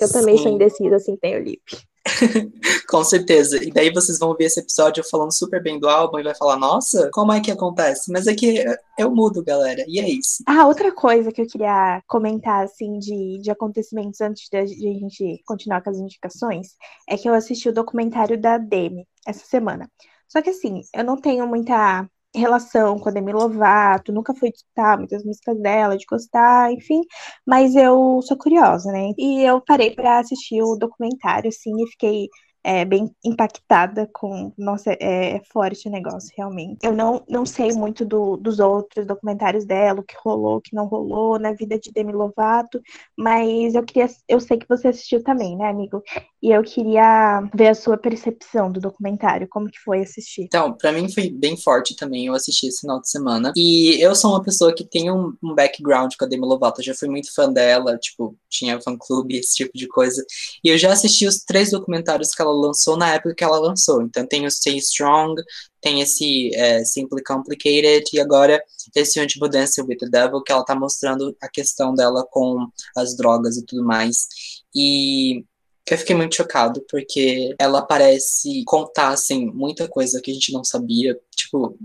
Eu 0.00 0.10
também 0.10 0.36
Sim. 0.36 0.42
sou 0.44 0.52
indecisa, 0.52 0.96
assim, 0.96 1.16
tenho 1.16 1.42
lip. 1.42 1.87
Com 2.88 3.04
certeza. 3.04 3.62
E 3.62 3.70
daí 3.70 3.90
vocês 3.92 4.18
vão 4.18 4.34
ver 4.34 4.44
esse 4.44 4.60
episódio 4.60 5.04
falando 5.08 5.32
super 5.32 5.62
bem 5.62 5.78
do 5.78 5.88
álbum 5.88 6.18
e 6.18 6.22
vai 6.22 6.34
falar, 6.34 6.56
nossa, 6.56 7.10
como 7.12 7.32
é 7.32 7.40
que 7.40 7.50
acontece? 7.50 8.10
Mas 8.10 8.26
é 8.26 8.34
que 8.34 8.64
eu 8.98 9.10
mudo, 9.10 9.44
galera. 9.44 9.84
E 9.86 10.00
é 10.00 10.08
isso. 10.08 10.42
Ah, 10.46 10.66
outra 10.66 10.92
coisa 10.92 11.30
que 11.32 11.42
eu 11.42 11.46
queria 11.46 12.02
comentar, 12.06 12.64
assim, 12.64 12.98
de, 12.98 13.40
de 13.42 13.50
acontecimentos 13.50 14.20
antes 14.20 14.48
de 14.48 14.56
a 14.56 14.66
gente 14.66 15.42
continuar 15.44 15.82
com 15.82 15.90
as 15.90 15.98
indicações, 15.98 16.68
é 17.08 17.16
que 17.16 17.28
eu 17.28 17.34
assisti 17.34 17.68
o 17.68 17.74
documentário 17.74 18.40
da 18.40 18.58
Demi 18.58 19.06
essa 19.26 19.44
semana. 19.44 19.90
Só 20.28 20.42
que 20.42 20.50
assim, 20.50 20.82
eu 20.94 21.04
não 21.04 21.16
tenho 21.16 21.46
muita 21.46 22.08
relação 22.34 22.98
com 22.98 23.08
a 23.08 23.12
Demi 23.12 23.32
Lovato, 23.32 24.12
nunca 24.12 24.34
fui 24.34 24.50
escutar 24.50 24.98
muitas 24.98 25.24
músicas 25.24 25.58
dela, 25.60 25.96
de 25.96 26.04
gostar, 26.06 26.72
enfim, 26.72 27.00
mas 27.46 27.74
eu 27.74 28.20
sou 28.22 28.36
curiosa, 28.36 28.92
né? 28.92 29.12
E 29.18 29.42
eu 29.42 29.60
parei 29.62 29.94
para 29.94 30.18
assistir 30.20 30.62
o 30.62 30.76
documentário, 30.76 31.48
assim, 31.48 31.72
e 31.82 31.86
fiquei 31.90 32.28
é, 32.64 32.84
bem 32.84 33.10
impactada 33.24 34.08
com. 34.12 34.52
Nossa, 34.56 34.92
é, 34.92 35.36
é, 35.36 35.42
forte 35.52 35.88
o 35.88 35.90
negócio, 35.90 36.30
realmente. 36.36 36.78
Eu 36.82 36.92
não, 36.92 37.22
não 37.28 37.46
sei 37.46 37.72
muito 37.72 38.04
do, 38.04 38.36
dos 38.36 38.58
outros 38.58 39.06
documentários 39.06 39.64
dela, 39.64 40.00
o 40.00 40.02
que 40.02 40.14
rolou, 40.22 40.56
o 40.56 40.60
que 40.60 40.74
não 40.74 40.86
rolou 40.86 41.38
na 41.38 41.52
vida 41.52 41.78
de 41.78 41.90
Demi 41.92 42.12
Lovato, 42.12 42.80
mas 43.16 43.74
eu 43.74 43.82
queria. 43.82 44.08
Eu 44.28 44.40
sei 44.40 44.58
que 44.58 44.68
você 44.68 44.88
assistiu 44.88 45.22
também, 45.22 45.56
né, 45.56 45.68
amigo? 45.68 46.02
E 46.42 46.50
eu 46.50 46.62
queria 46.62 47.42
ver 47.54 47.68
a 47.68 47.74
sua 47.74 47.96
percepção 47.96 48.70
do 48.70 48.80
documentário, 48.80 49.48
como 49.48 49.70
que 49.70 49.78
foi 49.80 50.00
assistir. 50.00 50.42
Então, 50.42 50.72
para 50.72 50.92
mim 50.92 51.10
foi 51.10 51.30
bem 51.30 51.56
forte 51.56 51.96
também, 51.96 52.26
eu 52.26 52.34
assisti 52.34 52.68
esse 52.68 52.80
final 52.80 53.00
de 53.00 53.10
semana. 53.10 53.52
E 53.56 54.00
eu 54.00 54.14
sou 54.14 54.32
uma 54.32 54.42
pessoa 54.42 54.74
que 54.74 54.84
tem 54.84 55.10
um, 55.10 55.34
um 55.42 55.54
background 55.54 56.12
com 56.18 56.24
a 56.24 56.28
Demi 56.28 56.46
Lovato, 56.46 56.80
eu 56.80 56.84
já 56.84 56.94
fui 56.94 57.08
muito 57.08 57.34
fã 57.34 57.52
dela, 57.52 57.96
tipo, 57.98 58.36
tinha 58.48 58.80
fã-clube, 58.80 59.36
esse 59.36 59.54
tipo 59.56 59.76
de 59.76 59.88
coisa. 59.88 60.24
E 60.62 60.68
eu 60.68 60.78
já 60.78 60.92
assisti 60.92 61.26
os 61.26 61.38
três 61.44 61.70
documentários 61.70 62.30
que 62.34 62.42
ela 62.42 62.47
lançou 62.52 62.96
na 62.96 63.14
época 63.14 63.34
que 63.34 63.44
ela 63.44 63.58
lançou. 63.58 64.02
Então 64.02 64.26
tem 64.26 64.46
o 64.46 64.50
Stay 64.50 64.76
Strong, 64.78 65.40
tem 65.80 66.00
esse 66.00 66.54
é, 66.54 66.84
Simply 66.84 67.22
Complicated 67.22 68.04
e 68.12 68.20
agora 68.20 68.62
esse 68.94 69.20
último 69.20 69.48
Dance 69.48 69.80
with 69.80 69.98
the 69.98 70.08
Devil, 70.08 70.42
que 70.42 70.52
ela 70.52 70.64
tá 70.64 70.74
mostrando 70.74 71.36
a 71.40 71.48
questão 71.48 71.94
dela 71.94 72.26
com 72.30 72.66
as 72.96 73.16
drogas 73.16 73.56
e 73.56 73.64
tudo 73.64 73.84
mais. 73.84 74.26
E 74.74 75.44
eu 75.90 75.98
fiquei 75.98 76.14
muito 76.14 76.36
chocado, 76.36 76.84
porque 76.90 77.54
ela 77.58 77.80
parece 77.82 78.62
contar, 78.64 79.08
assim, 79.08 79.46
muita 79.46 79.88
coisa 79.88 80.20
que 80.20 80.30
a 80.30 80.34
gente 80.34 80.52
não 80.52 80.62
sabia. 80.62 81.18
Tipo, 81.34 81.76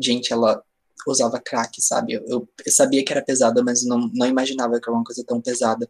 gente, 0.00 0.32
ela 0.32 0.62
usava 1.06 1.40
crack, 1.40 1.80
sabe? 1.80 2.14
Eu, 2.14 2.24
eu, 2.26 2.48
sabia 2.72 3.04
que 3.04 3.12
era 3.12 3.22
pesada, 3.22 3.62
mas 3.62 3.84
não, 3.84 4.10
não 4.14 4.26
imaginava 4.26 4.80
que 4.80 4.88
era 4.88 4.96
uma 4.96 5.04
coisa 5.04 5.24
tão 5.26 5.40
pesada. 5.40 5.88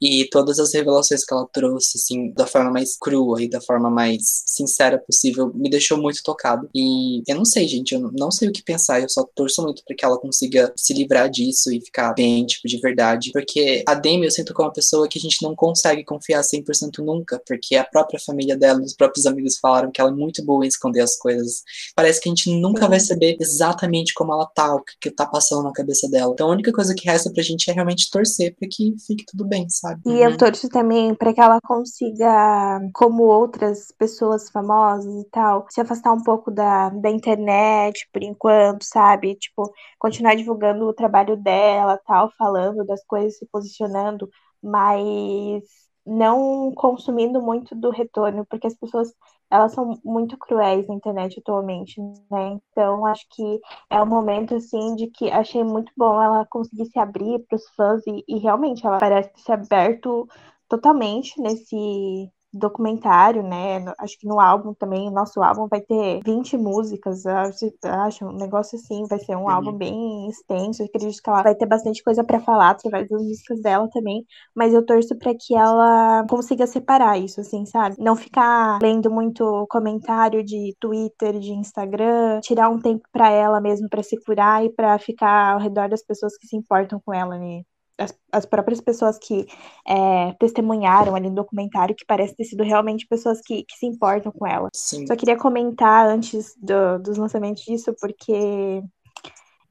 E 0.00 0.28
todas 0.30 0.58
as 0.58 0.72
revelações 0.72 1.24
que 1.24 1.32
ela 1.32 1.48
trouxe, 1.52 1.98
assim, 1.98 2.32
da 2.32 2.46
forma 2.46 2.70
mais 2.70 2.96
crua 2.96 3.42
e 3.42 3.48
da 3.48 3.60
forma 3.60 3.90
mais 3.90 4.42
sincera 4.46 4.98
possível, 4.98 5.52
me 5.54 5.70
deixou 5.70 5.98
muito 5.98 6.22
tocado. 6.22 6.68
E 6.74 7.22
eu 7.26 7.36
não 7.36 7.44
sei, 7.44 7.66
gente, 7.68 7.94
eu 7.94 8.12
não 8.12 8.30
sei 8.30 8.48
o 8.48 8.52
que 8.52 8.62
pensar, 8.62 9.00
eu 9.00 9.08
só 9.08 9.24
torço 9.34 9.62
muito 9.62 9.82
para 9.84 9.94
que 9.96 10.04
ela 10.04 10.18
consiga 10.18 10.72
se 10.76 10.92
livrar 10.92 11.30
disso 11.30 11.72
e 11.72 11.80
ficar 11.80 12.12
bem, 12.14 12.46
tipo, 12.46 12.66
de 12.66 12.78
verdade. 12.78 13.30
Porque 13.32 13.82
a 13.86 13.94
Demi, 13.94 14.26
eu 14.26 14.30
sinto 14.30 14.54
que 14.54 14.60
é 14.60 14.64
uma 14.64 14.72
pessoa 14.72 15.08
que 15.08 15.18
a 15.18 15.22
gente 15.22 15.42
não 15.42 15.54
consegue 15.54 16.04
confiar 16.04 16.42
100% 16.42 16.98
nunca, 16.98 17.40
porque 17.46 17.76
a 17.76 17.84
própria 17.84 18.20
família 18.20 18.56
dela, 18.56 18.80
os 18.80 18.94
próprios 18.94 19.26
amigos 19.26 19.58
falaram 19.58 19.90
que 19.90 20.00
ela 20.00 20.10
é 20.10 20.14
muito 20.14 20.44
boa 20.44 20.64
em 20.64 20.68
esconder 20.68 21.00
as 21.00 21.16
coisas. 21.16 21.62
Parece 21.94 22.20
que 22.20 22.28
a 22.28 22.32
gente 22.32 22.50
nunca 22.50 22.88
vai 22.88 23.00
saber 23.00 23.36
exatamente 23.40 24.14
como 24.14 24.32
ela 24.32 24.47
o 24.56 24.82
que, 24.82 24.92
que 25.00 25.10
tá 25.10 25.26
passando 25.26 25.64
na 25.64 25.72
cabeça 25.72 26.08
dela. 26.08 26.32
Então 26.32 26.48
a 26.48 26.52
única 26.52 26.72
coisa 26.72 26.94
que 26.94 27.06
resta 27.06 27.32
pra 27.32 27.42
gente 27.42 27.70
é 27.70 27.74
realmente 27.74 28.10
torcer 28.10 28.54
pra 28.56 28.68
que 28.70 28.94
fique 29.06 29.24
tudo 29.26 29.44
bem, 29.46 29.68
sabe? 29.68 30.00
E 30.06 30.20
eu 30.20 30.30
uhum. 30.30 30.36
torço 30.36 30.68
também 30.68 31.14
para 31.14 31.32
que 31.32 31.40
ela 31.40 31.60
consiga, 31.60 32.80
como 32.92 33.24
outras 33.24 33.92
pessoas 33.98 34.50
famosas 34.50 35.14
e 35.14 35.28
tal, 35.30 35.66
se 35.70 35.80
afastar 35.80 36.12
um 36.12 36.22
pouco 36.22 36.50
da, 36.50 36.90
da 36.90 37.10
internet 37.10 38.08
por 38.12 38.22
enquanto, 38.22 38.84
sabe? 38.84 39.34
Tipo, 39.34 39.72
continuar 39.98 40.34
divulgando 40.34 40.86
o 40.86 40.94
trabalho 40.94 41.36
dela, 41.36 41.98
tal, 42.06 42.30
falando 42.36 42.84
das 42.84 43.04
coisas, 43.04 43.38
se 43.38 43.46
posicionando, 43.46 44.28
mas 44.62 45.62
não 46.06 46.72
consumindo 46.74 47.40
muito 47.42 47.74
do 47.74 47.90
retorno, 47.90 48.46
porque 48.46 48.66
as 48.66 48.74
pessoas 48.74 49.12
elas 49.50 49.72
são 49.72 49.98
muito 50.04 50.36
cruéis 50.36 50.86
na 50.86 50.94
internet 50.94 51.38
atualmente, 51.40 52.00
né? 52.30 52.58
Então 52.70 53.06
acho 53.06 53.26
que 53.30 53.60
é 53.90 54.00
um 54.02 54.06
momento 54.06 54.54
assim 54.54 54.94
de 54.94 55.08
que 55.08 55.30
achei 55.30 55.64
muito 55.64 55.92
bom 55.96 56.22
ela 56.22 56.46
conseguir 56.46 56.86
se 56.86 56.98
abrir 56.98 57.40
para 57.46 57.56
os 57.56 57.68
fãs 57.70 58.02
e, 58.06 58.24
e, 58.28 58.38
realmente 58.38 58.86
ela 58.86 58.98
parece 58.98 59.32
ter 59.32 59.40
se 59.40 59.52
aberto 59.52 60.28
totalmente 60.68 61.40
nesse 61.40 62.30
documentário, 62.52 63.42
né? 63.42 63.84
Acho 63.98 64.18
que 64.18 64.26
no 64.26 64.40
álbum 64.40 64.74
também, 64.74 65.10
nosso 65.10 65.42
álbum 65.42 65.66
vai 65.68 65.80
ter 65.80 66.20
20 66.24 66.56
músicas, 66.56 67.26
acho, 67.26 67.66
acho 67.84 68.26
um 68.26 68.32
negócio 68.32 68.78
assim, 68.78 69.04
vai 69.08 69.18
ser 69.18 69.36
um 69.36 69.48
álbum 69.48 69.72
bem 69.72 70.28
extenso. 70.28 70.82
Acredito 70.82 71.22
que 71.22 71.30
ela 71.30 71.42
vai 71.42 71.54
ter 71.54 71.66
bastante 71.66 72.02
coisa 72.02 72.24
para 72.24 72.40
falar 72.40 72.70
através 72.70 73.08
das 73.08 73.22
músicas 73.22 73.60
dela 73.62 73.88
também, 73.92 74.24
mas 74.54 74.72
eu 74.72 74.84
torço 74.84 75.16
para 75.18 75.34
que 75.34 75.54
ela 75.54 76.24
consiga 76.28 76.66
separar 76.66 77.18
isso, 77.18 77.40
assim, 77.40 77.66
sabe? 77.66 77.96
Não 77.98 78.16
ficar 78.16 78.78
lendo 78.82 79.10
muito 79.10 79.66
comentário 79.68 80.42
de 80.44 80.74
Twitter, 80.80 81.38
de 81.38 81.52
Instagram, 81.52 82.40
tirar 82.40 82.68
um 82.68 82.78
tempo 82.80 83.06
para 83.12 83.30
ela 83.30 83.60
mesmo 83.60 83.88
para 83.88 84.02
se 84.02 84.16
curar 84.24 84.64
e 84.64 84.70
para 84.70 84.98
ficar 84.98 85.54
ao 85.54 85.60
redor 85.60 85.88
das 85.88 86.02
pessoas 86.02 86.36
que 86.36 86.46
se 86.46 86.56
importam 86.56 87.00
com 87.04 87.12
ela, 87.12 87.38
né? 87.38 87.62
As, 87.98 88.16
as 88.32 88.46
próprias 88.46 88.80
pessoas 88.80 89.18
que 89.18 89.46
é, 89.86 90.32
testemunharam 90.38 91.14
ali 91.14 91.28
no 91.28 91.34
documentário, 91.34 91.94
que 91.94 92.06
parece 92.06 92.36
ter 92.36 92.44
sido 92.44 92.62
realmente 92.62 93.06
pessoas 93.06 93.40
que, 93.44 93.64
que 93.64 93.76
se 93.76 93.86
importam 93.86 94.32
com 94.32 94.46
ela. 94.46 94.68
Sim. 94.72 95.06
Só 95.06 95.16
queria 95.16 95.36
comentar 95.36 96.06
antes 96.08 96.54
do, 96.56 96.98
dos 97.00 97.18
lançamentos 97.18 97.64
disso, 97.64 97.94
porque 98.00 98.82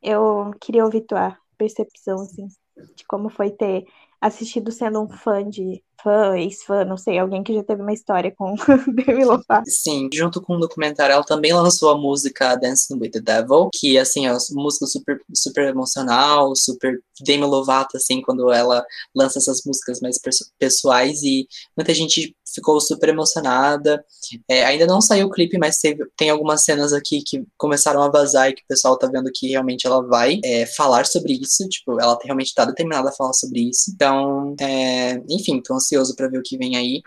eu 0.02 0.52
queria 0.60 0.84
ouvir 0.86 1.02
tua 1.02 1.38
percepção, 1.58 2.22
assim, 2.22 2.48
de 2.96 3.06
como 3.08 3.30
foi 3.30 3.50
ter 3.50 3.86
assistido 4.22 4.72
sendo 4.72 5.02
um 5.02 5.10
fã 5.10 5.48
de 5.48 5.84
fã, 6.02 6.38
ex-fã, 6.38 6.86
não 6.86 6.98
sei, 6.98 7.18
alguém 7.18 7.44
que 7.44 7.54
já 7.54 7.64
teve 7.64 7.82
uma 7.82 7.94
história 7.94 8.34
com 8.36 8.56
Demi 8.94 9.26
Lovato. 9.26 9.70
Sim, 9.70 10.10
junto 10.14 10.42
com 10.42 10.56
o 10.56 10.60
documentário, 10.60 11.14
ela 11.14 11.24
também 11.24 11.54
lançou 11.54 11.90
a 11.90 11.98
música 11.98 12.56
Dancing 12.56 13.00
with 13.00 13.12
the 13.12 13.20
Devil, 13.20 13.70
que, 13.74 13.98
assim, 13.98 14.26
é 14.26 14.32
uma 14.32 14.40
música 14.52 14.86
super, 14.86 15.22
super 15.34 15.68
emocional, 15.68 16.56
super 16.56 17.00
Demi 17.22 17.46
Lovato, 17.46 17.98
assim, 17.98 18.22
quando 18.22 18.52
ela 18.52 18.86
lança 19.16 19.40
essas 19.40 19.62
músicas 19.66 20.00
mais 20.00 20.20
pessoais 20.60 21.24
e 21.24 21.48
muita 21.76 21.94
gente 21.94 22.36
ficou 22.54 22.80
super 22.80 23.10
emocionada. 23.10 24.04
É, 24.50 24.66
ainda 24.66 24.86
não 24.86 25.02
saiu 25.02 25.28
o 25.28 25.30
clipe, 25.30 25.58
mas 25.58 25.78
teve, 25.78 26.06
tem 26.18 26.30
algumas 26.30 26.64
cenas 26.64 26.94
aqui 26.94 27.22
que 27.22 27.44
começaram 27.58 28.02
a 28.02 28.10
vazar 28.10 28.50
e 28.50 28.54
que 28.54 28.64
o 28.64 28.68
pessoal 28.68 28.98
tá 28.98 29.08
vendo 29.08 29.32
que 29.34 29.48
realmente 29.48 29.86
ela 29.86 30.02
vai 30.06 30.40
é, 30.44 30.66
falar 30.66 31.06
sobre 31.06 31.34
isso, 31.34 31.68
tipo, 31.70 32.00
ela 32.00 32.18
realmente 32.24 32.54
tá 32.54 32.66
determinada 32.66 33.10
a 33.10 33.14
falar 33.14 33.34
sobre 33.34 33.70
isso. 33.70 33.92
Então, 33.94 34.56
é, 34.60 35.22
enfim, 35.30 35.62
tô 35.62 35.74
ansioso 35.88 36.16
para 36.16 36.28
ver 36.28 36.40
o 36.40 36.44
que 36.44 36.58
vem 36.58 36.76
aí. 36.76 37.02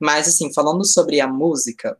Mas, 0.00 0.28
assim, 0.28 0.52
falando 0.52 0.84
sobre 0.84 1.20
a 1.20 1.28
música, 1.28 1.96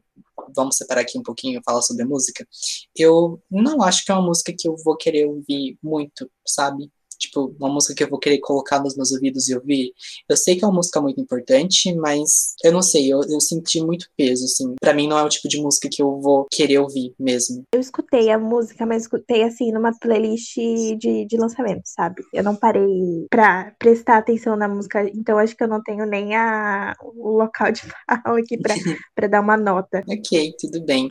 vamos 0.54 0.76
separar 0.76 1.02
aqui 1.02 1.18
um 1.18 1.22
pouquinho 1.22 1.58
e 1.58 1.62
falar 1.62 1.82
sobre 1.82 2.02
a 2.02 2.06
música. 2.06 2.46
Eu 2.94 3.40
não 3.50 3.82
acho 3.82 4.04
que 4.04 4.10
é 4.10 4.14
uma 4.14 4.26
música 4.26 4.54
que 4.56 4.68
eu 4.68 4.76
vou 4.84 4.96
querer 4.96 5.26
ouvir 5.26 5.78
muito, 5.82 6.30
sabe? 6.46 6.90
Tipo, 7.18 7.54
uma 7.58 7.68
música 7.68 7.94
que 7.94 8.04
eu 8.04 8.08
vou 8.08 8.18
querer 8.18 8.38
colocar 8.38 8.80
nos 8.80 8.96
meus 8.96 9.12
ouvidos 9.12 9.48
e 9.48 9.54
ouvir. 9.54 9.92
Eu 10.28 10.36
sei 10.36 10.56
que 10.56 10.64
é 10.64 10.66
uma 10.66 10.74
música 10.76 11.00
muito 11.00 11.20
importante, 11.20 11.94
mas 11.94 12.54
eu 12.64 12.72
não 12.72 12.82
sei, 12.82 13.12
eu, 13.12 13.20
eu 13.28 13.40
senti 13.40 13.80
muito 13.80 14.08
peso, 14.16 14.44
assim. 14.44 14.74
Pra 14.80 14.94
mim 14.94 15.08
não 15.08 15.18
é 15.18 15.22
o 15.22 15.28
tipo 15.28 15.48
de 15.48 15.60
música 15.60 15.88
que 15.90 16.02
eu 16.02 16.20
vou 16.20 16.46
querer 16.50 16.78
ouvir 16.78 17.14
mesmo. 17.18 17.64
Eu 17.72 17.80
escutei 17.80 18.30
a 18.30 18.38
música, 18.38 18.86
mas 18.86 19.02
escutei, 19.02 19.42
assim, 19.42 19.72
numa 19.72 19.92
playlist 19.98 20.56
de, 20.56 21.26
de 21.26 21.36
lançamento, 21.36 21.82
sabe? 21.84 22.22
Eu 22.32 22.42
não 22.42 22.54
parei 22.54 23.26
pra 23.30 23.72
prestar 23.78 24.18
atenção 24.18 24.56
na 24.56 24.68
música, 24.68 25.02
então 25.14 25.38
acho 25.38 25.56
que 25.56 25.62
eu 25.62 25.68
não 25.68 25.82
tenho 25.82 26.06
nem 26.06 26.34
a, 26.34 26.94
o 27.02 27.36
local 27.38 27.72
de 27.72 27.82
fala 28.06 28.38
aqui 28.38 28.58
pra, 28.58 28.74
pra 29.14 29.26
dar 29.26 29.40
uma 29.40 29.56
nota. 29.56 30.02
ok, 30.08 30.54
tudo 30.58 30.84
bem. 30.84 31.10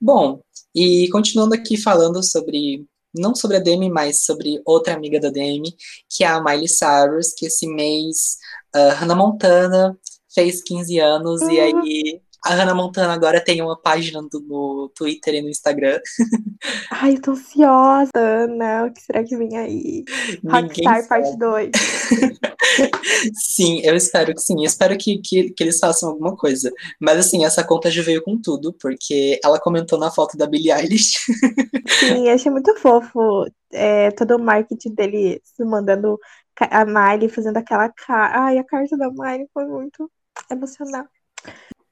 Bom, 0.00 0.40
e 0.74 1.08
continuando 1.10 1.54
aqui 1.54 1.76
falando 1.76 2.22
sobre 2.22 2.86
não 3.14 3.34
sobre 3.34 3.56
a 3.56 3.60
Demi, 3.60 3.90
mas 3.90 4.24
sobre 4.24 4.60
outra 4.64 4.94
amiga 4.94 5.20
da 5.20 5.30
Demi, 5.30 5.74
que 6.08 6.24
é 6.24 6.26
a 6.26 6.42
Miley 6.42 6.68
Cyrus, 6.68 7.32
que 7.36 7.46
esse 7.46 7.66
mês 7.66 8.36
uh, 8.74 8.94
Hannah 8.94 9.16
Montana 9.16 9.98
fez 10.32 10.62
15 10.62 10.98
anos 10.98 11.40
uhum. 11.42 11.50
e 11.50 11.60
aí 11.60 12.20
a 12.44 12.54
Hannah 12.54 12.74
Montana 12.74 13.12
agora 13.12 13.42
tem 13.42 13.60
uma 13.60 13.78
página 13.78 14.22
do, 14.22 14.40
no 14.40 14.90
Twitter 14.94 15.34
e 15.34 15.42
no 15.42 15.48
Instagram. 15.48 16.00
Ai, 16.90 17.14
eu 17.14 17.20
tô 17.20 17.32
ansiosa, 17.32 18.10
Ana. 18.14 18.86
O 18.86 18.92
que 18.92 19.02
será 19.02 19.22
que 19.22 19.36
vem 19.36 19.56
aí? 19.56 20.04
Rockstar 20.44 21.06
parte 21.08 21.36
2. 21.36 21.70
sim, 23.34 23.80
eu 23.84 23.94
espero 23.94 24.34
que 24.34 24.40
sim. 24.40 24.58
Eu 24.58 24.66
espero 24.66 24.96
que, 24.96 25.18
que, 25.18 25.50
que, 25.50 25.62
eles 25.62 25.78
façam 25.78 26.10
alguma 26.10 26.36
coisa. 26.36 26.72
Mas 26.98 27.18
assim, 27.18 27.44
essa 27.44 27.62
conta 27.62 27.90
já 27.90 28.02
veio 28.02 28.22
com 28.22 28.40
tudo, 28.40 28.72
porque 28.80 29.38
ela 29.44 29.60
comentou 29.60 29.98
na 29.98 30.10
foto 30.10 30.36
da 30.36 30.46
Billie 30.46 30.72
Eilish. 30.72 31.18
sim, 32.00 32.28
achei 32.28 32.50
muito 32.50 32.74
fofo 32.76 33.46
é, 33.72 34.10
todo 34.12 34.36
o 34.36 34.42
marketing 34.42 34.94
dele 34.94 35.40
se 35.44 35.64
mandando 35.64 36.18
a 36.58 36.84
Miley 36.84 37.28
fazendo 37.28 37.56
aquela 37.56 37.88
cara. 37.90 38.44
Ai, 38.46 38.58
a 38.58 38.64
carta 38.64 38.96
da 38.96 39.10
Miley 39.10 39.48
foi 39.52 39.66
muito 39.66 40.10
emocional. 40.50 41.06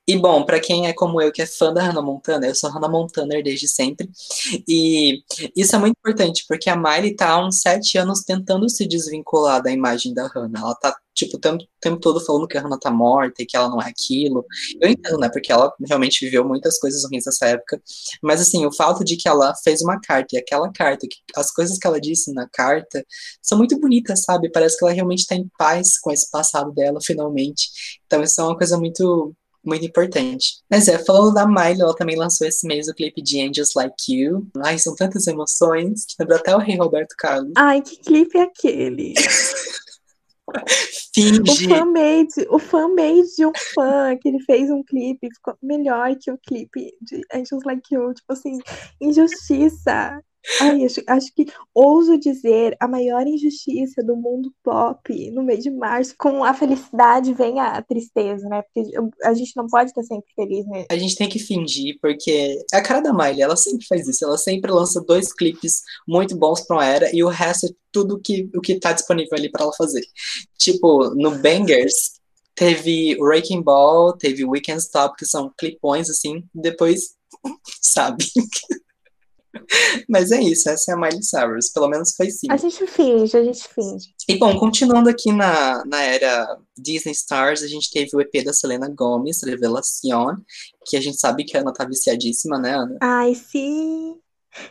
E 0.09 0.17
bom, 0.17 0.43
para 0.43 0.59
quem 0.59 0.87
é 0.87 0.95
como 0.95 1.21
eu, 1.21 1.31
que 1.31 1.43
é 1.43 1.47
fã 1.47 1.71
da 1.71 1.83
Hannah 1.83 2.01
Montana, 2.01 2.47
eu 2.47 2.55
sou 2.55 2.71
Hannah 2.71 2.89
Montana 2.89 3.43
desde 3.43 3.69
sempre. 3.69 4.09
E 4.67 5.23
isso 5.55 5.77
é 5.77 5.79
muito 5.79 5.99
importante, 5.99 6.47
porque 6.49 6.71
a 6.71 6.77
Miley 6.77 7.15
tá 7.15 7.29
há 7.29 7.47
uns 7.47 7.61
sete 7.61 7.99
anos 7.99 8.23
tentando 8.23 8.67
se 8.71 8.89
desvincular 8.89 9.63
da 9.63 9.71
imagem 9.71 10.15
da 10.15 10.27
Hannah. 10.27 10.61
Ela 10.61 10.75
tá, 10.77 10.97
tipo, 11.15 11.37
o 11.37 11.41
tempo, 11.41 11.63
tempo 11.79 12.01
todo 12.01 12.25
falando 12.25 12.49
que 12.49 12.57
a 12.57 12.63
Hannah 12.63 12.79
tá 12.79 12.91
morta 12.91 13.43
e 13.43 13.47
que 13.47 13.55
ela 13.55 13.69
não 13.69 13.83
é 13.83 13.91
aquilo. 13.91 14.47
Eu 14.81 14.89
entendo, 14.89 15.19
né? 15.19 15.29
Porque 15.31 15.53
ela 15.53 15.71
realmente 15.87 16.25
viveu 16.25 16.43
muitas 16.43 16.79
coisas 16.81 17.05
ruins 17.05 17.27
nessa 17.27 17.45
época. 17.47 17.79
Mas, 18.23 18.41
assim, 18.41 18.65
o 18.65 18.73
fato 18.73 19.05
de 19.05 19.15
que 19.15 19.29
ela 19.29 19.55
fez 19.63 19.83
uma 19.83 20.01
carta, 20.01 20.37
e 20.37 20.39
aquela 20.39 20.73
carta, 20.73 21.07
que 21.07 21.19
as 21.37 21.53
coisas 21.53 21.77
que 21.77 21.87
ela 21.87 22.01
disse 22.01 22.33
na 22.33 22.49
carta, 22.49 23.05
são 23.43 23.59
muito 23.59 23.79
bonitas, 23.79 24.23
sabe? 24.23 24.51
Parece 24.51 24.79
que 24.79 24.87
ela 24.87 24.95
realmente 24.95 25.27
tá 25.27 25.35
em 25.35 25.47
paz 25.59 25.99
com 26.01 26.11
esse 26.11 26.31
passado 26.31 26.73
dela, 26.73 26.99
finalmente. 27.05 27.69
Então, 28.07 28.23
isso 28.23 28.41
é 28.41 28.45
uma 28.45 28.57
coisa 28.57 28.79
muito 28.79 29.35
muito 29.69 29.87
importante. 29.87 30.59
Mas 30.71 30.89
é, 30.89 30.99
falando 30.99 31.35
da 31.35 31.47
Miley, 31.47 31.81
ela 31.81 31.95
também 31.95 32.17
lançou 32.17 32.47
esse 32.47 32.67
mês 32.67 32.89
o 32.89 32.95
clipe 32.95 33.23
de 33.23 33.41
Angels 33.41 33.75
Like 33.75 34.13
You. 34.13 34.47
Ai, 34.65 34.79
são 34.79 34.95
tantas 34.95 35.27
emoções. 35.27 36.07
Lembra 36.19 36.37
até 36.37 36.55
o 36.55 36.59
Rei 36.59 36.77
Roberto 36.77 37.15
Carlos. 37.17 37.53
Ai, 37.57 37.83
que 37.83 37.97
clipe 37.99 38.39
é 38.39 38.43
aquele? 38.43 39.15
Finge. 41.15 41.67
O 41.67 41.69
fan-made, 41.69 42.47
o 42.49 42.59
fan-made 42.59 43.37
de 43.37 43.45
um 43.45 43.53
fã 43.75 44.17
que 44.17 44.29
ele 44.29 44.41
fez 44.45 44.71
um 44.71 44.83
clipe, 44.83 45.29
ficou 45.35 45.55
melhor 45.63 46.15
que 46.17 46.31
o 46.31 46.39
clipe 46.39 46.93
de 47.03 47.21
Angels 47.33 47.65
Like 47.65 47.95
You. 47.95 48.15
Tipo 48.15 48.33
assim, 48.33 48.59
injustiça. 49.01 50.23
Ai, 50.61 50.85
acho, 50.85 51.03
acho 51.07 51.35
que 51.35 51.47
ouso 51.75 52.19
dizer 52.19 52.77
a 52.81 52.89
maior 52.89 53.27
injustiça 53.27 54.03
do 54.03 54.17
mundo 54.17 54.53
pop 54.63 55.31
no 55.31 55.43
mês 55.43 55.63
de 55.63 55.71
março. 55.71 56.15
Com 56.19 56.43
a 56.43 56.55
felicidade 56.55 57.35
vem 57.35 57.61
a 57.61 57.81
tristeza, 57.83 58.49
né? 58.49 58.63
Porque 58.63 58.91
a 59.25 59.35
gente 59.35 59.53
não 59.57 59.67
pode 59.67 59.91
estar 59.91 60.03
sempre 60.03 60.33
feliz, 60.35 60.67
né? 60.67 60.87
A 60.91 60.97
gente 60.97 61.17
tem 61.17 61.29
que 61.29 61.39
fingir, 61.39 61.99
porque 62.01 62.59
é 62.73 62.77
a 62.77 62.83
cara 62.83 63.01
da 63.01 63.13
Miley, 63.13 63.43
ela 63.43 63.57
sempre 63.57 63.87
faz 63.87 64.09
isso. 64.09 64.25
Ela 64.25 64.39
sempre 64.39 64.73
lança 64.73 65.01
dois 65.01 65.33
clipes 65.33 65.83
muito 66.07 66.37
bons 66.37 66.67
pra 66.67 66.77
uma 66.77 66.87
era 66.87 67.15
e 67.15 67.23
o 67.23 67.29
resto 67.29 67.67
é 67.67 67.71
tudo 67.93 68.21
que, 68.21 68.49
o 68.55 68.61
que 68.61 68.79
tá 68.79 68.93
disponível 68.93 69.37
ali 69.37 69.51
para 69.51 69.65
ela 69.65 69.73
fazer. 69.75 70.03
Tipo, 70.59 71.15
no 71.15 71.39
Bangers, 71.39 72.19
teve 72.55 73.17
Wrecking 73.21 73.63
Ball, 73.63 74.17
teve 74.17 74.45
Weekend 74.45 74.81
Stop, 74.81 75.17
que 75.17 75.27
são 75.27 75.53
clipões, 75.57 76.11
assim, 76.11 76.43
depois, 76.55 77.15
sabe? 77.81 78.25
Mas 80.09 80.31
é 80.31 80.41
isso, 80.41 80.69
essa 80.69 80.93
é 80.93 80.95
a 80.95 80.99
Miley 80.99 81.23
Cyrus, 81.23 81.71
pelo 81.71 81.89
menos 81.89 82.15
foi 82.15 82.31
sim. 82.31 82.47
A 82.51 82.57
gente 82.57 82.87
finge, 82.87 83.37
a 83.37 83.43
gente 83.43 83.67
finge. 83.69 84.15
E 84.29 84.37
bom, 84.37 84.59
continuando 84.59 85.09
aqui 85.09 85.33
na, 85.33 85.85
na 85.85 86.03
era 86.03 86.59
Disney 86.77 87.13
Stars, 87.13 87.63
a 87.63 87.69
gente 87.69 87.91
teve 87.91 88.11
o 88.15 88.21
EP 88.21 88.45
da 88.45 88.53
Selena 88.53 88.89
Gomez, 88.89 89.43
Revelación, 89.43 90.37
que 90.87 90.97
a 90.97 91.01
gente 91.01 91.19
sabe 91.19 91.45
que 91.45 91.57
a 91.57 91.61
Ana 91.61 91.73
tá 91.73 91.85
viciadíssima, 91.85 92.59
né, 92.59 92.75
Ana? 92.75 92.97
Ai, 93.01 93.35
sim. 93.35 94.17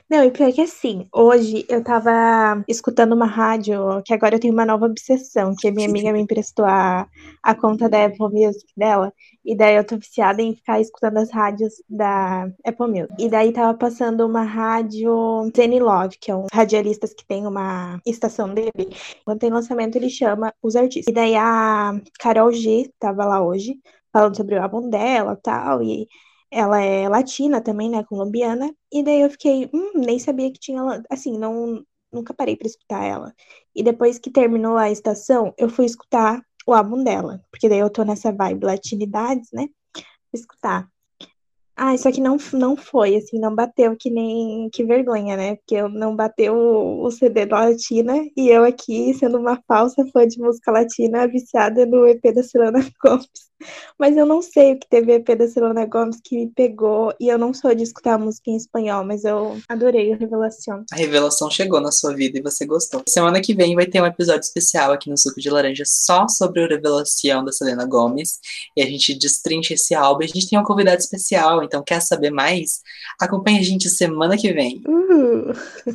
Não, 0.10 0.24
e 0.24 0.32
pior 0.32 0.52
que 0.52 0.62
assim, 0.62 1.08
hoje 1.14 1.66
eu 1.70 1.84
tava 1.84 2.64
escutando 2.68 3.14
uma 3.14 3.26
rádio, 3.26 4.02
que 4.06 4.14
agora 4.14 4.36
eu 4.36 4.40
tenho 4.40 4.54
uma 4.54 4.66
nova 4.66 4.86
obsessão, 4.86 5.54
que 5.58 5.68
a 5.68 5.72
minha 5.72 5.88
amiga 5.88 6.12
me 6.12 6.22
emprestou 6.22 6.66
a, 6.66 7.08
a 7.44 7.56
conta 7.56 7.90
da 7.90 8.06
Apple 8.06 8.30
Music 8.32 8.66
dela, 8.76 9.14
e 9.46 9.56
daí 9.56 9.76
eu 9.76 9.86
tô 9.86 9.98
viciada 9.98 10.42
em 10.42 10.56
ficar 10.56 10.80
escutando 10.80 11.18
as 11.18 11.32
rádios 11.32 11.74
da 11.90 12.50
Apple 12.66 12.88
Music. 12.88 13.14
E 13.20 13.30
daí 13.30 13.52
tava 13.52 13.78
passando 13.78 14.26
uma 14.26 14.44
rádio 14.44 15.52
Zenny 15.56 15.80
Love, 15.80 16.18
que 16.20 16.32
é 16.32 16.36
um 16.36 16.48
radialistas 16.52 17.14
que 17.14 17.26
tem 17.26 17.46
uma 17.46 18.00
estação 18.06 18.54
dele. 18.54 18.90
Quando 19.26 19.40
tem 19.40 19.50
lançamento, 19.50 19.96
ele 19.96 20.10
chama 20.10 20.54
os 20.62 20.76
artistas. 20.76 21.12
E 21.12 21.16
daí 21.16 21.36
a 21.36 21.94
Carol 22.20 22.52
G 22.52 22.92
tava 23.00 23.26
lá 23.26 23.44
hoje, 23.44 23.76
falando 24.12 24.36
sobre 24.36 24.56
o 24.56 24.62
álbum 24.62 24.90
dela 24.90 25.36
tal, 25.42 25.82
e 25.84 26.08
ela 26.52 26.82
é 26.82 27.08
latina 27.10 27.62
também, 27.62 27.90
né, 27.90 28.04
colombiana, 28.04 28.74
e 28.92 29.04
daí 29.04 29.22
eu 29.22 29.30
fiquei, 29.30 29.70
hum, 29.74 29.92
nem 29.96 30.20
sabia 30.20 30.52
que 30.52 30.60
tinha, 30.60 30.82
assim, 31.10 31.38
não, 31.38 31.84
nunca 32.12 32.34
parei 32.34 32.56
para 32.56 32.68
escutar 32.68 33.04
ela. 33.04 33.34
E 33.76 33.84
depois 33.84 34.20
que 34.20 34.32
terminou 34.32 34.78
a 34.78 34.92
estação, 34.92 35.54
eu 35.58 35.70
fui 35.70 35.86
escutar 35.86 36.42
o 36.66 36.74
álbum 36.74 37.04
dela, 37.04 37.42
porque 37.52 37.70
daí 37.70 37.80
eu 37.80 37.90
tô 37.90 38.04
nessa 38.04 38.32
vibe 38.32 38.66
latinidades, 38.66 39.50
né, 39.54 39.68
escutar. 40.34 40.90
Ah, 41.80 41.96
só 41.98 42.12
que 42.12 42.20
não, 42.20 42.38
não 42.54 42.76
foi, 42.76 43.16
assim, 43.18 43.40
não 43.40 43.54
bateu 43.54 43.96
que 43.96 44.10
nem. 44.10 44.68
Que 44.72 44.84
vergonha, 44.84 45.38
né? 45.38 45.56
Porque 45.58 45.76
eu 45.76 45.88
não 45.88 46.16
bateu 46.16 46.56
o, 46.56 47.12
CD 47.12 47.46
da 47.46 47.60
Latina 47.66 48.14
e 48.36 48.50
eu 48.50 48.64
aqui, 48.64 49.14
sendo 49.14 49.38
uma 49.38 49.62
falsa 49.68 50.04
fã 50.12 50.28
de 50.28 50.40
música 50.40 50.72
latina, 50.72 51.28
viciada 51.28 51.86
no 51.86 52.08
EP 52.08 52.34
da 52.34 52.42
Selena 52.42 52.80
Gomez. 53.04 53.47
Mas 53.98 54.16
eu 54.16 54.26
não 54.26 54.42
sei 54.42 54.74
o 54.74 54.80
que 54.80 54.88
teve 54.88 55.14
EP 55.14 55.28
da 55.38 55.48
Selena 55.48 55.86
Gomes 55.86 56.20
que 56.24 56.36
me 56.36 56.48
pegou. 56.48 57.14
E 57.20 57.28
eu 57.28 57.38
não 57.38 57.54
sou 57.54 57.74
de 57.74 57.84
escutar 57.84 58.18
música 58.18 58.52
em 58.52 58.56
espanhol, 58.56 59.04
mas 59.04 59.24
eu 59.24 59.58
adorei 59.68 60.14
a 60.14 60.16
revelação. 60.16 60.84
A 60.92 60.96
revelação 60.96 61.50
chegou 61.50 61.82
na 61.82 61.92
sua 61.92 62.14
vida 62.14 62.38
e 62.38 62.42
você 62.42 62.66
gostou. 62.66 63.02
Semana 63.08 63.42
que 63.42 63.54
vem 63.54 63.76
vai 63.76 63.86
ter 63.86 64.02
um 64.02 64.06
episódio 64.06 64.42
especial 64.42 64.92
aqui 64.92 65.10
no 65.10 65.18
Suco 65.18 65.42
de 65.42 65.50
Laranja 65.50 65.84
só 65.86 66.28
sobre 66.28 66.64
a 66.64 66.68
revelação 66.68 67.44
da 67.44 67.52
Selena 67.52 67.86
Gomes. 67.86 68.40
E 68.76 68.82
a 68.82 68.86
gente 68.86 69.14
destrincha 69.16 69.74
esse 69.74 69.96
álbum. 69.96 70.24
A 70.24 70.28
gente 70.28 70.50
tem 70.50 70.60
um 70.60 70.64
convidado 70.64 71.00
especial, 71.00 71.64
então 71.64 71.84
quer 71.84 72.02
saber 72.02 72.30
mais? 72.30 72.82
Acompanhe 73.20 73.60
a 73.60 73.64
gente 73.64 73.90
semana 73.90 74.38
que 74.38 74.54
vem. 74.54 74.82
Uhum. 74.88 75.52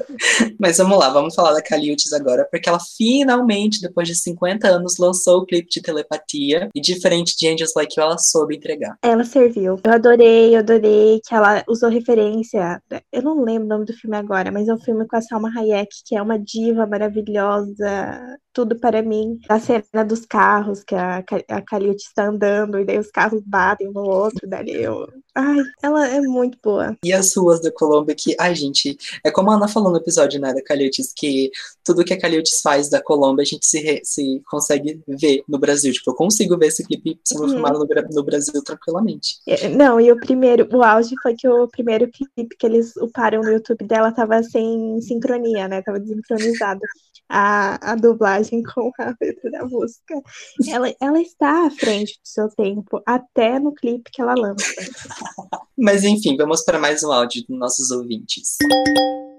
Mas 0.59 0.78
vamos 0.78 0.99
lá, 0.99 1.11
vamos 1.11 1.35
falar 1.35 1.52
da 1.52 1.62
Caliutes 1.62 2.12
agora, 2.12 2.47
porque 2.50 2.69
ela 2.69 2.81
finalmente, 2.97 3.81
depois 3.81 4.09
de 4.09 4.14
50 4.14 4.66
anos, 4.66 4.99
lançou 4.99 5.38
o 5.38 5.47
clipe 5.47 5.71
de 5.71 5.81
telepatia. 5.81 6.69
E 6.75 6.81
diferente 6.81 7.37
de 7.37 7.51
Angels 7.52 7.73
Like 7.76 7.99
You, 7.99 8.04
ela 8.04 8.18
soube 8.18 8.56
entregar. 8.56 8.97
Ela 9.02 9.25
serviu. 9.25 9.78
Eu 9.85 9.92
adorei, 9.92 10.54
eu 10.54 10.61
adorei 10.61 11.21
que 11.26 11.35
ela 11.35 11.62
usou 11.68 11.90
referência. 11.90 12.80
Eu 13.12 13.23
não 13.23 13.42
lembro 13.42 13.66
o 13.66 13.68
nome 13.68 13.85
do 13.85 13.92
filme 13.92 14.16
agora, 14.16 14.50
mas 14.50 14.68
é 14.68 14.75
um 14.75 14.80
filme 14.80 15.06
com 15.06 15.16
a 15.16 15.23
Salma 15.23 15.50
Hayek, 15.56 15.90
que 16.06 16.16
é 16.16 16.23
uma 16.23 16.38
diva 16.38 16.87
maravilhosa. 16.87 18.38
Tudo 18.52 18.78
para 18.78 19.02
mim. 19.02 19.38
A 19.49 19.59
cena 19.59 20.04
dos 20.04 20.26
carros, 20.26 20.82
que 20.85 20.94
a, 20.94 21.18
a 21.18 21.78
está 21.97 22.26
andando, 22.26 22.78
e 22.78 22.85
daí 22.85 22.99
os 22.99 23.11
carros 23.11 23.42
batem 23.44 23.88
um 23.88 23.92
no 23.92 24.02
outro, 24.02 24.49
dali 24.49 24.73
eu. 24.73 25.09
Ai, 25.35 25.59
ela 25.82 26.06
é 26.09 26.21
muito 26.21 26.59
boa. 26.62 26.97
E 27.04 27.12
as 27.12 27.35
ruas 27.35 27.61
da 27.62 27.73
Colômbia 27.73 28.14
que, 28.14 28.37
ai, 28.38 28.54
gente, 28.54 28.97
é 29.25 29.30
como 29.30 29.50
a 29.50 29.54
Ana 29.54 29.66
falou 29.66 29.90
no 29.90 29.97
episódio, 29.97 30.38
né, 30.40 30.52
da 30.52 30.62
Caliutes, 30.62 31.12
que 31.16 31.50
tudo 31.82 32.04
que 32.04 32.12
a 32.12 32.21
Caliutes 32.21 32.61
faz 32.61 32.90
da 32.90 33.02
Colômbia 33.02 33.42
a 33.42 33.47
gente 33.47 33.66
se, 33.66 33.80
re, 33.80 34.00
se 34.04 34.42
consegue 34.47 35.02
ver 35.09 35.42
no 35.49 35.59
Brasil. 35.59 35.92
Tipo, 35.92 36.11
eu 36.11 36.14
consigo 36.14 36.59
ver 36.59 36.66
esse 36.66 36.85
clipe 36.85 37.18
sendo 37.25 37.42
Uhum. 37.42 37.49
filmado 37.49 37.78
no, 37.78 37.87
no 38.14 38.23
Brasil 38.23 38.62
tranquilamente. 38.62 39.38
É, 39.47 39.68
Não, 39.68 40.00
e 40.00 40.12
o 40.12 40.16
primeiro, 40.16 40.68
o 40.73 40.82
auge 40.82 41.14
foi 41.23 41.35
que 41.35 41.49
o 41.49 41.66
primeiro 41.68 42.09
clipe 42.11 42.56
que 42.56 42.66
eles 42.66 42.94
uparam 42.97 43.40
no 43.42 43.50
YouTube 43.50 43.85
dela 43.87 44.12
tava 44.12 44.42
sem 44.42 45.00
sincronia, 45.00 45.66
né? 45.66 45.82
Tava 45.82 45.99
desincronizado 45.99 46.80
a, 47.28 47.92
a 47.92 47.94
dublagem 47.94 48.41
com 48.75 48.90
a 48.99 49.14
letra 49.20 49.50
da 49.50 49.64
música. 49.66 50.20
Ela, 50.68 50.94
ela 51.00 51.20
está 51.20 51.66
à 51.66 51.70
frente 51.70 52.14
do 52.14 52.28
seu 52.28 52.49
tempo, 52.49 53.02
até 53.06 53.58
no 53.58 53.72
clipe 53.72 54.11
que 54.11 54.20
ela 54.20 54.34
lança. 54.34 54.64
Mas 55.76 56.04
enfim, 56.04 56.37
vamos 56.37 56.64
para 56.64 56.78
mais 56.78 57.02
um 57.02 57.11
áudio 57.11 57.44
dos 57.49 57.58
nossos 57.58 57.90
ouvintes. 57.90 58.56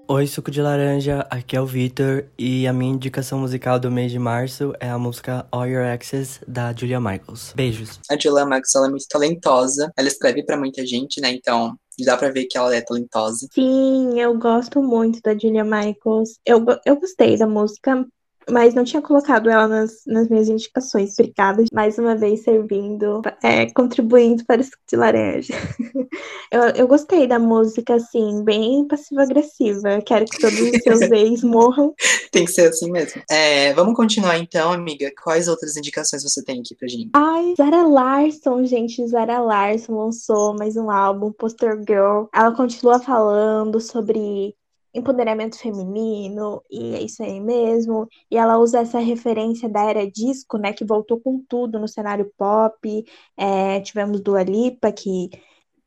Oi, 0.06 0.26
suco 0.26 0.50
de 0.50 0.60
laranja, 0.60 1.26
aqui 1.30 1.56
é 1.56 1.60
o 1.60 1.64
Vitor 1.64 2.26
e 2.38 2.66
a 2.66 2.74
minha 2.74 2.92
indicação 2.92 3.38
musical 3.38 3.80
do 3.80 3.90
mês 3.90 4.12
de 4.12 4.18
março 4.18 4.74
é 4.78 4.90
a 4.90 4.98
música 4.98 5.46
All 5.50 5.66
Your 5.66 5.86
Exes 5.86 6.40
da 6.46 6.74
Julia 6.74 7.00
Michaels. 7.00 7.54
Beijos. 7.56 8.00
A 8.10 8.16
Julia 8.18 8.44
Max, 8.44 8.74
ela 8.74 8.88
é 8.88 8.90
muito 8.90 9.06
talentosa. 9.08 9.90
Ela 9.96 10.08
escreve 10.08 10.44
pra 10.44 10.58
muita 10.58 10.84
gente, 10.84 11.22
né? 11.22 11.32
Então, 11.32 11.74
dá 12.04 12.18
pra 12.18 12.30
ver 12.30 12.44
que 12.44 12.58
ela 12.58 12.74
é 12.76 12.82
talentosa. 12.82 13.46
Sim, 13.52 14.20
eu 14.20 14.36
gosto 14.38 14.82
muito 14.82 15.20
da 15.22 15.32
Julia 15.32 15.64
Michaels. 15.64 16.38
Eu, 16.44 16.62
eu 16.84 17.00
gostei 17.00 17.38
da 17.38 17.46
música, 17.46 18.04
mas 18.50 18.74
não 18.74 18.84
tinha 18.84 19.02
colocado 19.02 19.48
ela 19.48 19.66
nas, 19.66 20.02
nas 20.06 20.28
minhas 20.28 20.48
indicações. 20.48 21.14
Obrigada, 21.18 21.64
mais 21.72 21.98
uma 21.98 22.14
vez 22.14 22.42
servindo, 22.42 23.22
é, 23.42 23.70
contribuindo 23.72 24.44
para 24.44 24.60
o 24.60 24.64
suco 24.64 24.78
de 24.88 24.96
laranja. 24.96 25.54
Eu, 26.50 26.62
eu 26.76 26.86
gostei 26.86 27.26
da 27.26 27.36
música, 27.36 27.94
assim, 27.96 28.44
bem 28.44 28.86
passiva-agressiva. 28.86 30.00
Quero 30.06 30.24
que 30.24 30.38
todos 30.38 30.56
os 30.60 30.82
seus 30.84 31.00
ex 31.00 31.42
morram. 31.42 31.92
Tem 32.30 32.44
que 32.44 32.52
ser 32.52 32.68
assim 32.68 32.92
mesmo. 32.92 33.20
É, 33.28 33.72
vamos 33.74 33.94
continuar 33.94 34.38
então, 34.38 34.72
amiga. 34.72 35.10
Quais 35.20 35.48
outras 35.48 35.76
indicações 35.76 36.22
você 36.22 36.44
tem 36.44 36.60
aqui 36.60 36.76
pra 36.76 36.86
gente? 36.86 37.10
Ai, 37.14 37.54
Zara 37.56 37.82
Larson, 37.82 38.64
gente, 38.64 39.04
Zara 39.08 39.40
Larson 39.40 39.96
lançou 39.96 40.56
mais 40.56 40.76
um 40.76 40.90
álbum, 40.90 41.32
Poster 41.32 41.76
Girl. 41.86 42.26
Ela 42.32 42.54
continua 42.54 43.00
falando 43.00 43.80
sobre 43.80 44.54
empoderamento 44.94 45.58
feminino, 45.58 46.62
e 46.70 46.94
é 46.94 47.02
isso 47.02 47.22
aí 47.22 47.40
mesmo. 47.40 48.08
E 48.30 48.36
ela 48.36 48.58
usa 48.58 48.80
essa 48.80 48.98
referência 48.98 49.68
da 49.68 49.84
era 49.84 50.10
disco, 50.10 50.56
né, 50.56 50.72
que 50.72 50.84
voltou 50.84 51.20
com 51.20 51.42
tudo 51.48 51.78
no 51.78 51.88
cenário 51.88 52.30
pop. 52.38 53.04
É, 53.36 53.80
tivemos 53.80 54.20
Dua 54.20 54.42
Lipa, 54.42 54.92
que 54.92 55.30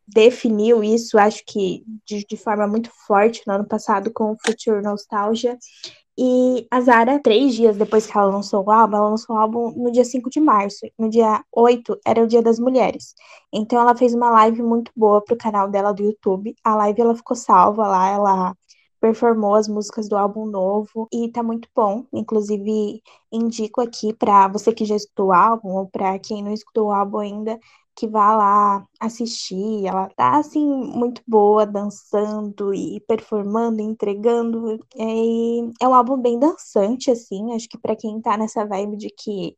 definiu 0.07 0.83
isso, 0.83 1.17
acho 1.17 1.43
que 1.45 1.83
de, 2.05 2.25
de 2.25 2.37
forma 2.37 2.65
muito 2.67 2.89
forte 3.05 3.43
no 3.45 3.53
ano 3.53 3.67
passado 3.67 4.11
com 4.11 4.31
o 4.31 4.37
Future 4.45 4.81
Nostalgia. 4.81 5.57
E 6.19 6.65
a 6.71 6.81
Zara, 6.81 7.19
três 7.21 7.53
dias 7.53 7.77
depois 7.77 8.07
que 8.07 8.17
ela 8.17 8.31
lançou 8.31 8.65
o 8.65 8.71
álbum, 8.71 8.97
ela 8.97 9.09
lançou 9.09 9.35
o 9.35 9.39
álbum 9.39 9.71
no 9.71 9.91
dia 9.91 10.03
5 10.03 10.29
de 10.31 10.39
março. 10.39 10.79
No 10.97 11.09
dia 11.09 11.43
8 11.53 11.99
era 12.05 12.23
o 12.23 12.27
Dia 12.27 12.41
das 12.41 12.57
Mulheres. 12.57 13.13
Então 13.53 13.79
ela 13.79 13.95
fez 13.95 14.15
uma 14.15 14.31
live 14.31 14.63
muito 14.63 14.91
boa 14.95 15.21
pro 15.23 15.37
canal 15.37 15.69
dela 15.69 15.91
do 15.93 16.03
YouTube. 16.03 16.55
A 16.63 16.75
live 16.75 17.01
ela 17.01 17.15
ficou 17.15 17.37
salva 17.37 17.87
lá, 17.87 18.09
ela 18.09 18.55
performou 18.99 19.55
as 19.55 19.67
músicas 19.67 20.09
do 20.09 20.17
álbum 20.17 20.45
novo 20.45 21.07
e 21.11 21.29
tá 21.31 21.43
muito 21.43 21.69
bom. 21.75 22.05
Inclusive, 22.13 23.01
indico 23.31 23.81
aqui 23.81 24.13
pra 24.13 24.47
você 24.47 24.73
que 24.73 24.85
já 24.85 24.95
escutou 24.95 25.27
o 25.27 25.33
álbum 25.33 25.69
ou 25.69 25.87
pra 25.87 26.17
quem 26.19 26.43
não 26.43 26.51
escutou 26.53 26.87
o 26.87 26.91
álbum 26.91 27.19
ainda, 27.19 27.59
que 27.95 28.07
vá 28.07 28.35
lá 28.35 28.87
assistir. 28.99 29.85
Ela 29.87 30.09
tá 30.15 30.37
assim 30.37 30.65
muito 30.65 31.21
boa, 31.27 31.65
dançando 31.65 32.73
e 32.73 32.99
performando, 33.07 33.81
entregando. 33.81 34.79
E 34.95 35.71
é 35.81 35.87
um 35.87 35.93
álbum 35.93 36.17
bem 36.21 36.39
dançante 36.39 37.11
assim, 37.11 37.53
acho 37.55 37.67
que 37.69 37.77
pra 37.77 37.95
quem 37.95 38.21
tá 38.21 38.37
nessa 38.37 38.65
vibe 38.65 38.97
de 38.97 39.09
que 39.09 39.57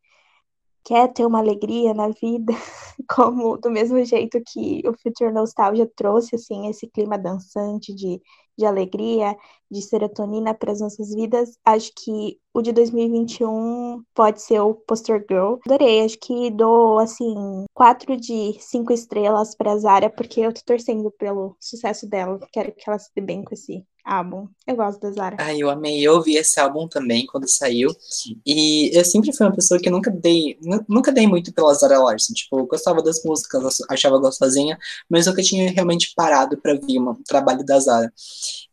quer 0.84 1.12
ter 1.14 1.26
uma 1.26 1.40
alegria 1.40 1.94
na 1.94 2.10
vida, 2.10 2.54
como 3.10 3.58
do 3.58 3.70
mesmo 3.70 4.04
jeito 4.04 4.42
que 4.48 4.82
o 4.88 4.94
Future 4.94 5.32
Nostalgia 5.32 5.90
trouxe 5.96 6.36
assim 6.36 6.68
esse 6.68 6.88
clima 6.88 7.18
dançante 7.18 7.94
de 7.94 8.22
de 8.60 8.66
alegria, 8.66 9.36
de 9.72 9.82
serotonina 9.82 10.54
para 10.54 10.74
as 10.74 10.82
nossas 10.82 11.16
vidas. 11.16 11.58
Acho 11.64 11.92
que 11.96 12.38
o 12.54 12.62
de 12.62 12.74
2021 12.74 14.04
pode 14.14 14.42
ser 14.42 14.60
o 14.60 14.76
Poster 14.76 15.26
Girl. 15.30 15.56
Adorei, 15.66 16.04
acho 16.04 16.18
que 16.20 16.52
dou 16.52 17.00
assim 17.00 17.66
quatro 17.74 18.18
de 18.18 18.58
cinco 18.60 18.92
estrelas 18.92 19.56
para 19.56 19.78
Zara 19.78 20.10
porque 20.10 20.42
eu 20.42 20.54
tô 20.54 20.62
torcendo 20.66 21.10
pelo 21.12 21.56
sucesso 21.60 22.08
dela. 22.08 22.38
Quero 22.52 22.74
que 22.74 22.84
ela 22.90 23.00
se 23.00 23.10
dê 23.16 23.22
bem 23.22 23.44
com 23.44 23.54
esse 23.54 23.86
álbum. 24.10 24.48
Eu 24.66 24.76
gosto 24.76 25.00
da 25.00 25.12
Zara. 25.12 25.38
Ai, 25.40 25.60
eu 25.62 25.70
amei. 25.70 26.02
Eu 26.06 26.16
ouvi 26.16 26.36
esse 26.36 26.60
álbum 26.60 26.88
também 26.88 27.26
quando 27.26 27.48
saiu. 27.48 27.90
E 28.46 28.90
eu 28.98 29.04
sempre 29.06 29.34
fui 29.36 29.46
uma 29.46 29.56
pessoa 29.56 29.80
que 29.80 29.90
nunca 29.90 30.12
dei, 30.12 30.58
nu- 30.62 30.84
nunca 30.88 31.12
dei 31.12 31.28
muito 31.28 31.54
pela 31.54 31.74
Zara 31.74 32.00
Larson. 32.00 32.34
Tipo, 32.34 32.60
eu 32.60 32.66
gostava 32.68 33.02
das 33.02 33.24
músicas, 33.24 33.78
achava 33.90 34.20
gostosinha, 34.20 34.78
mas 35.10 35.26
nunca 35.28 35.42
tinha 35.42 35.72
realmente 35.72 36.14
parado 36.16 36.58
pra 36.62 36.74
ver 36.74 37.00
um 37.00 37.14
trabalho 37.24 37.64
da 37.66 37.80
Zara. 37.80 38.12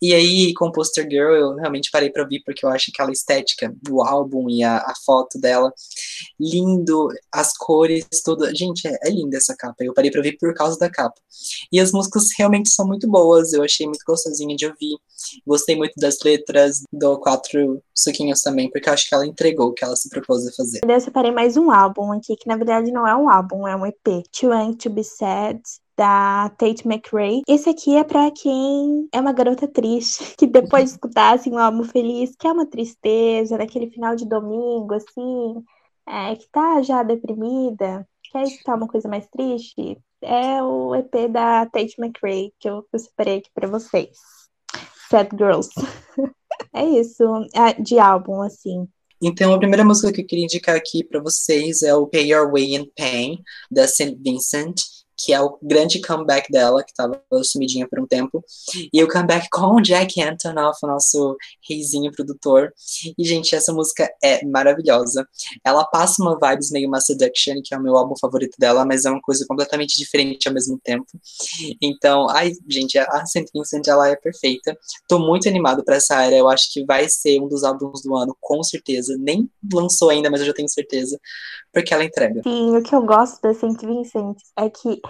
E 0.00 0.12
aí, 0.14 0.52
com 0.54 0.70
Poster 0.70 1.06
Girl, 1.10 1.32
eu 1.34 1.54
realmente 1.54 1.90
parei 1.90 2.10
pra 2.10 2.22
ouvir 2.22 2.42
porque 2.44 2.64
eu 2.64 2.68
acho 2.70 2.90
aquela 2.92 3.10
estética 3.12 3.74
do 3.82 4.02
álbum 4.02 4.48
e 4.50 4.62
a, 4.62 4.76
a 4.78 4.92
foto 5.04 5.38
dela 5.40 5.72
lindo, 6.38 7.08
as 7.32 7.56
cores, 7.56 8.06
tudo. 8.24 8.46
Gente, 8.54 8.86
é, 8.86 8.98
é 9.04 9.10
linda 9.10 9.36
essa 9.36 9.54
capa. 9.56 9.76
Eu 9.84 9.94
parei 9.94 10.10
pra 10.10 10.20
ouvir 10.20 10.36
por 10.38 10.52
causa 10.54 10.78
da 10.78 10.90
capa. 10.90 11.14
E 11.72 11.80
as 11.80 11.92
músicas 11.92 12.28
realmente 12.38 12.68
são 12.70 12.86
muito 12.86 13.08
boas. 13.08 13.52
Eu 13.52 13.62
achei 13.62 13.86
muito 13.86 14.02
gostosinha 14.06 14.54
de 14.56 14.66
ouvir. 14.66 14.96
Gostei 15.46 15.76
muito 15.76 15.94
das 15.96 16.18
letras, 16.24 16.82
do 16.92 17.18
quatro 17.18 17.82
suquinhos 17.94 18.42
também, 18.42 18.70
porque 18.70 18.90
acho 18.90 19.08
que 19.08 19.14
ela 19.14 19.26
entregou 19.26 19.68
o 19.68 19.72
que 19.72 19.84
ela 19.84 19.96
se 19.96 20.08
propôs 20.08 20.46
a 20.46 20.52
fazer. 20.52 20.80
Eu 20.86 21.00
separei 21.00 21.30
mais 21.30 21.56
um 21.56 21.70
álbum 21.70 22.12
aqui, 22.12 22.36
que 22.36 22.48
na 22.48 22.56
verdade 22.56 22.90
não 22.92 23.06
é 23.06 23.14
um 23.14 23.28
álbum, 23.28 23.66
é 23.66 23.76
um 23.76 23.86
EP. 23.86 24.24
Too 24.32 24.52
Young 24.52 24.74
to 24.76 24.90
Be 24.90 25.04
Sad, 25.04 25.60
da 25.96 26.50
Tate 26.58 26.86
McRae. 26.86 27.42
Esse 27.48 27.70
aqui 27.70 27.96
é 27.96 28.04
pra 28.04 28.30
quem 28.30 29.08
é 29.12 29.20
uma 29.20 29.32
garota 29.32 29.66
triste, 29.66 30.34
que 30.36 30.46
depois 30.46 30.84
de 30.84 30.90
escutar 30.90 31.34
assim, 31.34 31.52
um 31.52 31.58
álbum 31.58 31.84
feliz, 31.84 32.34
que 32.38 32.46
é 32.46 32.52
uma 32.52 32.66
tristeza, 32.66 33.56
naquele 33.56 33.90
final 33.90 34.14
de 34.14 34.26
domingo, 34.26 34.94
assim, 34.94 35.64
é, 36.06 36.36
que 36.36 36.48
tá 36.50 36.82
já 36.82 37.02
deprimida, 37.02 38.06
quer 38.30 38.42
escutar 38.44 38.76
uma 38.76 38.88
coisa 38.88 39.08
mais 39.08 39.26
triste, 39.28 39.98
é 40.22 40.62
o 40.62 40.94
EP 40.94 41.28
da 41.30 41.66
Tate 41.66 41.94
McRae, 41.98 42.52
que 42.58 42.68
eu, 42.68 42.84
separei 42.96 43.38
aqui 43.38 43.50
pra 43.54 43.68
vocês. 43.68 44.16
Sad 45.10 45.30
Girls. 45.36 45.70
é 46.74 46.84
isso, 46.84 47.24
é, 47.54 47.80
de 47.80 47.98
álbum, 47.98 48.42
assim. 48.42 48.88
Então, 49.22 49.54
a 49.54 49.58
primeira 49.58 49.84
música 49.84 50.12
que 50.12 50.20
eu 50.20 50.26
queria 50.26 50.44
indicar 50.44 50.76
aqui 50.76 51.02
pra 51.02 51.20
vocês 51.20 51.82
é 51.82 51.94
o 51.94 52.06
Pay 52.06 52.32
Your 52.32 52.50
Way 52.50 52.74
in 52.74 52.90
Pain, 52.96 53.42
da 53.70 53.86
St. 53.86 54.16
Vincent, 54.20 54.82
que 55.16 55.32
é 55.32 55.40
o 55.40 55.58
grande 55.62 56.00
comeback 56.00 56.50
dela, 56.50 56.82
que 56.82 56.90
estava 56.90 57.22
sumidinha 57.42 57.86
por 57.88 58.00
um 58.00 58.06
tempo, 58.06 58.44
e 58.92 59.02
o 59.02 59.08
comeback 59.08 59.48
com 59.50 59.76
o 59.76 59.80
Jack 59.80 60.20
Antonoff, 60.20 60.78
o 60.82 60.86
nosso 60.86 61.36
reizinho 61.68 62.12
produtor. 62.12 62.72
E, 63.18 63.24
gente, 63.24 63.54
essa 63.54 63.72
música 63.72 64.10
é 64.22 64.44
maravilhosa. 64.44 65.26
Ela 65.64 65.84
passa 65.84 66.22
uma 66.22 66.38
vibes 66.38 66.70
meio 66.70 66.88
uma 66.88 67.00
Seduction, 67.00 67.60
que 67.64 67.74
é 67.74 67.78
o 67.78 67.82
meu 67.82 67.96
álbum 67.96 68.14
favorito 68.20 68.56
dela, 68.58 68.84
mas 68.84 69.04
é 69.04 69.10
uma 69.10 69.20
coisa 69.20 69.44
completamente 69.46 69.96
diferente 69.96 70.48
ao 70.48 70.54
mesmo 70.54 70.78
tempo. 70.82 71.06
Então, 71.80 72.28
ai, 72.30 72.52
gente, 72.68 72.98
a 72.98 73.26
Saint 73.26 73.48
Vincent, 73.54 73.86
ela 73.88 74.08
é 74.08 74.16
perfeita. 74.16 74.76
Tô 75.08 75.18
muito 75.18 75.48
animado 75.48 75.84
para 75.84 75.96
essa 75.96 76.22
era, 76.22 76.36
eu 76.36 76.48
acho 76.48 76.72
que 76.72 76.84
vai 76.84 77.08
ser 77.08 77.40
um 77.40 77.48
dos 77.48 77.64
álbuns 77.64 78.02
do 78.02 78.14
ano, 78.14 78.36
com 78.40 78.62
certeza. 78.62 79.16
Nem 79.18 79.50
lançou 79.72 80.10
ainda, 80.10 80.30
mas 80.30 80.40
eu 80.40 80.46
já 80.46 80.54
tenho 80.54 80.68
certeza, 80.68 81.18
porque 81.72 81.92
ela 81.92 82.04
entrega. 82.04 82.42
Sim, 82.42 82.76
o 82.76 82.82
que 82.82 82.94
eu 82.94 83.02
gosto 83.02 83.40
da 83.40 83.54
Saint 83.54 83.80
Vincent 83.80 84.36
é 84.56 84.68
que 84.68 85.00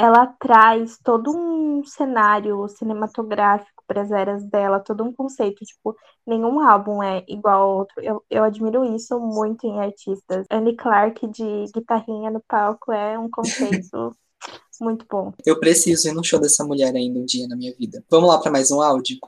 ela 0.00 0.26
traz 0.40 0.98
todo 1.04 1.30
um 1.30 1.84
cenário 1.84 2.66
cinematográfico 2.68 3.84
para 3.86 4.00
as 4.00 4.10
eras 4.10 4.42
dela, 4.44 4.80
todo 4.80 5.04
um 5.04 5.12
conceito, 5.12 5.62
tipo, 5.62 5.94
nenhum 6.26 6.58
álbum 6.60 7.02
é 7.02 7.22
igual 7.28 7.60
ao 7.60 7.76
outro. 7.76 8.02
Eu, 8.02 8.24
eu 8.30 8.42
admiro 8.42 8.82
isso 8.96 9.20
muito 9.20 9.66
em 9.66 9.78
artistas. 9.78 10.46
Annie 10.50 10.74
Clark 10.74 11.26
de 11.26 11.66
guitarrinha 11.74 12.30
no 12.30 12.40
palco 12.48 12.90
é 12.90 13.18
um 13.18 13.28
conceito 13.28 14.16
muito 14.80 15.04
bom. 15.10 15.34
Eu 15.44 15.60
preciso 15.60 16.08
ir 16.08 16.14
no 16.14 16.24
show 16.24 16.40
dessa 16.40 16.64
mulher 16.64 16.94
ainda 16.94 17.18
um 17.18 17.26
dia 17.26 17.46
na 17.46 17.54
minha 17.54 17.74
vida. 17.78 18.02
Vamos 18.10 18.30
lá 18.30 18.38
para 18.38 18.50
mais 18.50 18.70
um 18.70 18.80
áudio? 18.80 19.18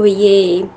Oiê! 0.00 0.68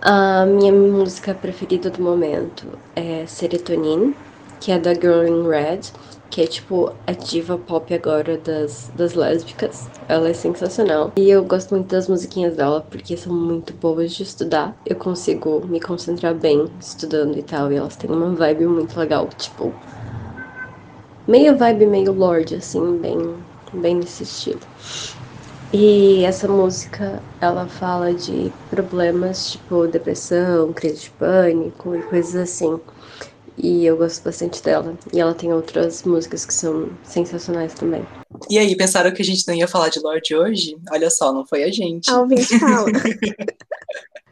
A 0.00 0.46
minha 0.46 0.72
música 0.72 1.34
preferida 1.34 1.90
do 1.90 2.02
momento 2.02 2.78
é 2.96 3.26
Serotonin, 3.26 4.14
que 4.58 4.72
é 4.72 4.78
da 4.78 4.94
Girl 4.94 5.26
in 5.26 5.46
Red 5.46 5.92
que 6.34 6.42
é 6.42 6.48
tipo 6.48 6.92
a 7.06 7.12
diva 7.12 7.56
pop 7.56 7.94
agora 7.94 8.36
das, 8.38 8.90
das 8.96 9.14
lésbicas. 9.14 9.88
Ela 10.08 10.30
é 10.30 10.34
sensacional. 10.34 11.12
E 11.14 11.30
eu 11.30 11.44
gosto 11.44 11.72
muito 11.76 11.86
das 11.86 12.08
musiquinhas 12.08 12.56
dela 12.56 12.84
porque 12.90 13.16
são 13.16 13.32
muito 13.32 13.72
boas 13.74 14.12
de 14.12 14.24
estudar. 14.24 14.76
Eu 14.84 14.96
consigo 14.96 15.64
me 15.64 15.78
concentrar 15.80 16.34
bem 16.34 16.68
estudando 16.80 17.38
e 17.38 17.42
tal. 17.44 17.70
E 17.70 17.76
elas 17.76 17.94
têm 17.94 18.10
uma 18.10 18.34
vibe 18.34 18.66
muito 18.66 18.98
legal, 18.98 19.28
tipo. 19.38 19.72
Meio 21.28 21.56
vibe, 21.56 21.86
meio 21.86 22.12
Lorde, 22.12 22.56
assim, 22.56 22.98
bem, 22.98 23.16
bem 23.72 23.94
nesse 23.94 24.24
estilo. 24.24 24.58
E 25.72 26.24
essa 26.24 26.48
música, 26.48 27.22
ela 27.40 27.68
fala 27.68 28.12
de 28.12 28.52
problemas 28.70 29.52
tipo 29.52 29.86
depressão, 29.86 30.72
crise 30.72 31.02
de 31.02 31.10
pânico 31.10 31.94
e 31.94 32.02
coisas 32.02 32.34
assim 32.34 32.80
e 33.56 33.86
eu 33.86 33.96
gosto 33.96 34.22
bastante 34.24 34.62
dela. 34.62 34.96
E 35.12 35.20
ela 35.20 35.34
tem 35.34 35.52
outras 35.52 36.02
músicas 36.02 36.44
que 36.44 36.52
são 36.52 36.88
sensacionais 37.02 37.74
também. 37.74 38.04
E 38.50 38.58
aí, 38.58 38.76
pensaram 38.76 39.12
que 39.12 39.22
a 39.22 39.24
gente 39.24 39.46
não 39.46 39.54
ia 39.54 39.68
falar 39.68 39.88
de 39.88 40.00
Lorde 40.00 40.34
hoje? 40.34 40.76
Olha 40.90 41.08
só, 41.08 41.32
não 41.32 41.46
foi 41.46 41.64
a 41.64 41.70
gente. 41.70 42.10
A 42.10 42.20
ouvinte 42.20 42.58
fala. 42.58 42.90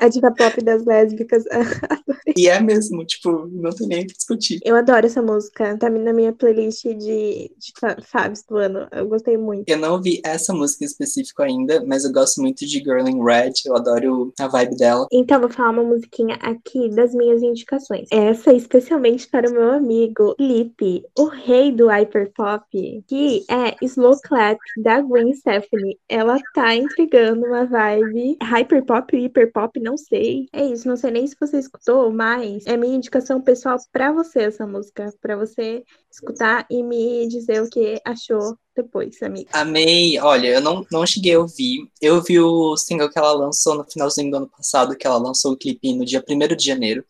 A 0.00 0.08
diva 0.08 0.32
pop 0.32 0.62
das 0.62 0.84
lésbicas. 0.84 1.44
e 2.36 2.48
é 2.48 2.60
mesmo, 2.60 3.04
tipo, 3.04 3.48
não 3.50 3.70
tem 3.70 3.86
nem 3.86 4.04
o 4.04 4.06
que 4.06 4.14
discutir. 4.14 4.60
Eu 4.64 4.76
adoro 4.76 5.06
essa 5.06 5.22
música. 5.22 5.76
Tá 5.78 5.88
na 5.88 6.12
minha 6.12 6.32
playlist 6.32 6.84
de, 6.84 7.50
de 7.56 7.72
Fabs 8.04 8.44
do 8.48 8.56
ano. 8.56 8.88
Eu 8.92 9.08
gostei 9.08 9.36
muito. 9.36 9.68
Eu 9.68 9.78
não 9.78 9.92
ouvi 9.92 10.20
essa 10.24 10.52
música 10.52 10.84
em 10.84 10.86
específico 10.86 11.42
ainda, 11.42 11.84
mas 11.86 12.04
eu 12.04 12.12
gosto 12.12 12.40
muito 12.40 12.66
de 12.66 12.78
Girl 12.78 13.06
in 13.06 13.22
Red. 13.22 13.52
Eu 13.66 13.76
adoro 13.76 14.32
a 14.38 14.48
vibe 14.48 14.76
dela. 14.76 15.06
Então, 15.12 15.40
vou 15.40 15.50
falar 15.50 15.70
uma 15.70 15.84
musiquinha 15.84 16.36
aqui 16.36 16.88
das 16.90 17.14
minhas 17.14 17.42
indicações. 17.42 18.08
Essa 18.10 18.52
especialmente 18.52 19.28
para 19.28 19.48
o 19.48 19.52
meu 19.52 19.70
amigo 19.70 20.34
Lipe, 20.38 21.04
o 21.18 21.26
rei 21.26 21.72
do 21.72 21.88
hyperpop, 21.88 23.04
que 23.06 23.44
é 23.48 23.76
Slow 23.82 24.18
Clap 24.22 24.58
da 24.82 25.00
Gwen 25.00 25.32
Stefani. 25.34 25.98
Ela 26.08 26.38
tá 26.54 26.74
entregando 26.74 27.46
uma 27.46 27.64
vibe 27.64 28.36
hyperpop 28.42 29.11
hiperpop, 29.16 29.78
não 29.80 29.96
sei. 29.96 30.46
É 30.52 30.64
isso, 30.64 30.88
não 30.88 30.96
sei 30.96 31.10
nem 31.10 31.26
se 31.26 31.36
você 31.38 31.58
escutou, 31.58 32.12
mas 32.12 32.66
é 32.66 32.76
minha 32.76 32.96
indicação 32.96 33.40
pessoal 33.40 33.76
para 33.92 34.12
você 34.12 34.40
essa 34.42 34.66
música, 34.66 35.12
para 35.20 35.36
você 35.36 35.84
escutar 36.12 36.66
e 36.70 36.82
me 36.82 37.26
dizer 37.28 37.62
o 37.62 37.68
que 37.68 38.00
achou 38.04 38.56
depois, 38.74 39.22
amiga. 39.22 39.50
Amei. 39.52 40.18
Olha, 40.18 40.48
eu 40.48 40.60
não, 40.60 40.84
não 40.90 41.06
cheguei 41.06 41.34
a 41.34 41.38
ouvir. 41.38 41.88
Eu 42.00 42.22
vi 42.22 42.40
o 42.40 42.76
single 42.76 43.10
que 43.10 43.18
ela 43.18 43.32
lançou 43.32 43.74
no 43.74 43.84
finalzinho 43.84 44.30
do 44.30 44.36
ano 44.38 44.48
passado, 44.48 44.96
que 44.96 45.06
ela 45.06 45.18
lançou 45.18 45.52
o 45.52 45.56
clipe 45.56 45.94
no 45.94 46.04
dia 46.04 46.24
1 46.26 46.56
de 46.56 46.64
janeiro. 46.64 47.04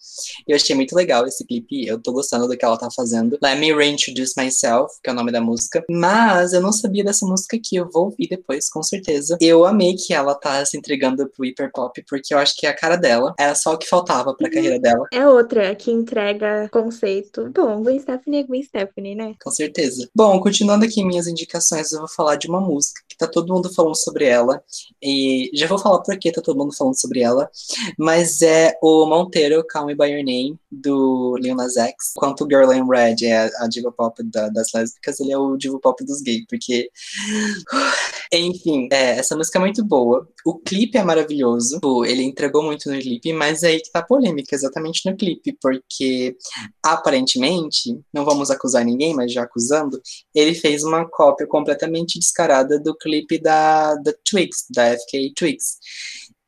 Eu 0.46 0.56
achei 0.56 0.74
muito 0.74 0.94
legal 0.94 1.26
esse 1.26 1.46
clipe. 1.46 1.86
Eu 1.86 2.00
tô 2.00 2.12
gostando 2.12 2.48
do 2.48 2.56
que 2.56 2.64
ela 2.64 2.76
tá 2.76 2.90
fazendo. 2.90 3.38
Let 3.42 3.58
Me 3.58 3.72
Reintroduce 3.72 4.34
Myself, 4.36 4.94
que 5.02 5.08
é 5.08 5.12
o 5.12 5.16
nome 5.16 5.30
da 5.30 5.40
música. 5.40 5.84
Mas 5.88 6.52
eu 6.52 6.60
não 6.60 6.72
sabia 6.72 7.04
dessa 7.04 7.24
música 7.24 7.56
aqui. 7.56 7.76
Eu 7.76 7.88
vou 7.88 8.06
ouvir 8.06 8.28
depois, 8.28 8.68
com 8.68 8.82
certeza. 8.82 9.38
Eu 9.40 9.64
amei 9.64 9.94
que 9.94 10.12
ela 10.12 10.34
tá 10.34 10.64
se 10.64 10.76
entregando 10.76 11.28
pro 11.28 11.44
hiperpop, 11.44 12.02
porque 12.08 12.34
eu 12.34 12.38
acho 12.38 12.56
que 12.56 12.66
é 12.66 12.70
a 12.70 12.76
cara 12.76 12.96
dela. 12.96 13.34
Era 13.38 13.54
só 13.54 13.74
o 13.74 13.78
que 13.78 13.88
faltava 13.88 14.34
pra 14.34 14.50
carreira 14.50 14.80
dela. 14.80 15.06
É 15.12 15.26
outra 15.28 15.74
que 15.76 15.90
entrega 15.90 16.68
conceito. 16.70 17.50
Bom, 17.50 17.82
Gwen 17.82 18.00
Stephanie 18.00 18.40
é 18.40 18.42
Gwen 18.42 18.62
Né? 18.96 19.34
Com 19.42 19.50
certeza. 19.50 20.08
Bom, 20.14 20.38
continuando 20.40 20.84
aqui 20.84 21.04
minhas 21.04 21.26
indicações 21.26 21.92
eu 21.92 22.00
vou 22.00 22.08
falar 22.08 22.36
de 22.36 22.48
uma 22.48 22.60
música 22.60 23.00
que 23.08 23.16
tá 23.16 23.26
todo 23.26 23.52
mundo 23.52 23.72
falando 23.72 23.96
sobre 23.96 24.26
ela. 24.26 24.62
E 25.02 25.50
já 25.54 25.66
vou 25.66 25.78
falar 25.78 26.00
por 26.00 26.18
que 26.18 26.30
tá 26.30 26.40
todo 26.40 26.58
mundo 26.58 26.74
falando 26.74 26.98
sobre 26.98 27.20
ela. 27.20 27.50
Mas 27.98 28.42
é 28.42 28.76
o 28.82 29.06
Monteiro, 29.06 29.64
Call 29.68 29.86
Me 29.86 29.94
By 29.94 30.10
Your 30.10 30.24
Name, 30.24 30.58
do 30.70 31.36
Lil 31.38 31.54
Nas 31.54 31.76
X. 31.76 32.12
Enquanto 32.16 32.46
Girl 32.46 32.72
in 32.72 32.86
Red 32.88 33.24
é 33.24 33.50
a 33.58 33.68
diva 33.68 33.90
pop 33.92 34.22
da, 34.24 34.48
das 34.48 34.68
lésbicas, 34.74 35.20
ele 35.20 35.32
é 35.32 35.38
o 35.38 35.56
diva 35.56 35.78
pop 35.80 36.04
dos 36.04 36.20
gays, 36.20 36.44
porque... 36.48 36.90
Enfim, 38.34 38.88
é, 38.90 39.18
essa 39.18 39.36
música 39.36 39.58
é 39.58 39.60
muito 39.60 39.84
boa. 39.84 40.26
O 40.46 40.58
clipe 40.58 40.96
é 40.96 41.04
maravilhoso. 41.04 41.78
Ele 42.06 42.22
entregou 42.22 42.62
muito 42.62 42.90
no 42.90 42.98
clipe, 42.98 43.30
mas 43.30 43.62
é 43.62 43.68
aí 43.68 43.80
que 43.80 43.90
tá 43.90 44.02
polêmica, 44.02 44.54
exatamente 44.54 45.08
no 45.08 45.16
clipe, 45.16 45.56
porque 45.60 46.36
aparentemente, 46.82 48.00
não 48.12 48.24
vamos 48.24 48.50
acusar 48.50 48.81
ninguém, 48.84 49.14
mas 49.14 49.32
já 49.32 49.42
acusando, 49.42 50.00
ele 50.34 50.54
fez 50.54 50.82
uma 50.82 51.08
cópia 51.08 51.32
cópia 51.32 51.46
completamente 51.46 52.18
descarada 52.18 52.78
do 52.78 52.96
clipe 52.96 53.38
da, 53.40 53.94
da 53.96 54.12
Twix, 54.28 54.66
da 54.70 54.96
FK 54.96 55.32
Twix. 55.34 55.78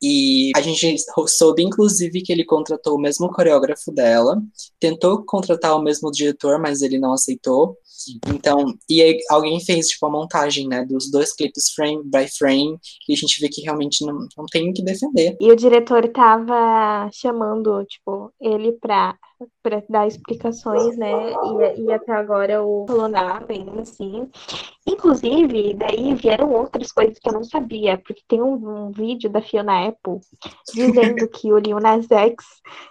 E 0.01 0.51
a 0.55 0.61
gente 0.61 0.97
soube, 1.27 1.63
inclusive, 1.63 2.21
que 2.21 2.31
ele 2.31 2.45
contratou 2.45 2.95
o 2.95 3.01
mesmo 3.01 3.29
coreógrafo 3.29 3.91
dela, 3.91 4.39
tentou 4.79 5.23
contratar 5.25 5.75
o 5.75 5.81
mesmo 5.81 6.11
diretor, 6.11 6.59
mas 6.59 6.81
ele 6.81 6.99
não 6.99 7.13
aceitou. 7.13 7.77
Então, 8.27 8.65
e 8.89 9.01
aí 9.01 9.17
alguém 9.31 9.59
fez, 9.59 9.87
tipo, 9.87 10.05
a 10.05 10.11
montagem, 10.11 10.67
né, 10.67 10.85
dos 10.85 11.09
dois 11.09 11.33
clipes 11.33 11.71
frame 11.73 12.03
by 12.03 12.27
frame, 12.37 12.77
e 13.09 13.13
a 13.13 13.15
gente 13.15 13.39
vê 13.41 13.47
que 13.49 13.61
realmente 13.61 14.05
não, 14.05 14.27
não 14.37 14.45
tem 14.51 14.69
o 14.69 14.73
que 14.73 14.83
defender. 14.83 15.37
E 15.39 15.51
o 15.51 15.55
diretor 15.55 16.07
tava 16.09 17.09
chamando, 17.11 17.83
tipo, 17.85 18.31
ele 18.39 18.73
pra 18.73 19.17
para 19.61 19.83
dar 19.89 20.07
explicações, 20.07 20.97
né? 20.97 21.33
E, 21.75 21.81
e 21.81 21.93
até 21.93 22.11
agora 22.11 22.63
o 22.63 22.85
nada 23.07 23.45
ainda 23.49 23.81
assim. 23.81 24.29
Inclusive, 24.87 25.73
daí 25.73 26.13
vieram 26.13 26.51
outras 26.51 26.91
coisas 26.91 27.17
que 27.17 27.27
eu 27.27 27.33
não 27.33 27.43
sabia, 27.43 27.97
porque 27.97 28.21
tem 28.27 28.41
um, 28.41 28.87
um 28.87 28.91
vídeo 28.91 29.29
da 29.29 29.41
Fiona 29.41 29.87
Apple 29.87 30.19
dizendo 30.73 31.27
que 31.33 31.51
o 31.51 31.57
Lil 31.57 31.79
Nas 31.79 32.09
X 32.09 32.45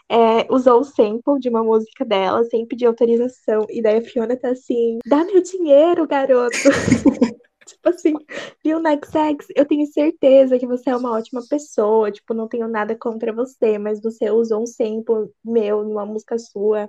é, 0.08 0.46
usou 0.52 0.80
o 0.80 0.84
sample 0.84 1.38
de 1.38 1.48
uma 1.48 1.62
música 1.62 2.04
dela 2.04 2.42
sem 2.44 2.66
pedir 2.66 2.86
autorização. 2.86 3.66
E 3.70 3.80
daí 3.80 3.98
a 3.98 4.02
Fiona 4.02 4.36
tá 4.36 4.50
assim, 4.50 4.98
dá 5.06 5.24
meu 5.24 5.42
dinheiro, 5.42 6.06
garoto. 6.06 6.56
Tipo 7.66 7.88
assim, 7.88 8.14
Lil 8.64 8.80
Nas 8.80 8.98
X, 9.10 9.46
eu 9.56 9.66
tenho 9.66 9.86
certeza 9.86 10.58
que 10.58 10.66
você 10.66 10.90
é 10.90 10.96
uma 10.96 11.12
ótima 11.12 11.42
pessoa, 11.48 12.10
tipo, 12.10 12.34
não 12.34 12.48
tenho 12.48 12.68
nada 12.68 12.96
contra 12.96 13.32
você, 13.32 13.78
mas 13.78 14.00
você 14.02 14.30
usou 14.30 14.62
um 14.62 14.66
sample 14.66 15.30
meu 15.44 15.82
numa 15.84 16.04
música 16.06 16.38
sua 16.38 16.88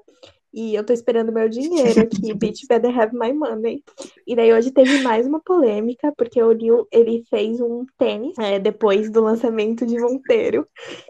e 0.55 0.73
eu 0.73 0.85
tô 0.85 0.93
esperando 0.93 1.33
meu 1.33 1.49
dinheiro 1.49 2.01
aqui, 2.01 2.33
bitch 2.33 2.65
better 2.69 2.97
have 2.97 3.13
my 3.13 3.33
money. 3.33 3.83
E 4.25 4.35
daí 4.35 4.53
hoje 4.53 4.71
teve 4.71 5.01
mais 5.01 5.27
uma 5.27 5.41
polêmica, 5.41 6.13
porque 6.17 6.41
o 6.41 6.53
Lil, 6.53 6.87
ele 6.89 7.25
fez 7.29 7.59
um 7.59 7.85
tênis 7.97 8.37
é, 8.39 8.57
depois 8.57 9.11
do 9.11 9.21
lançamento 9.21 9.85
de 9.85 9.99
Monteiro, 9.99 10.65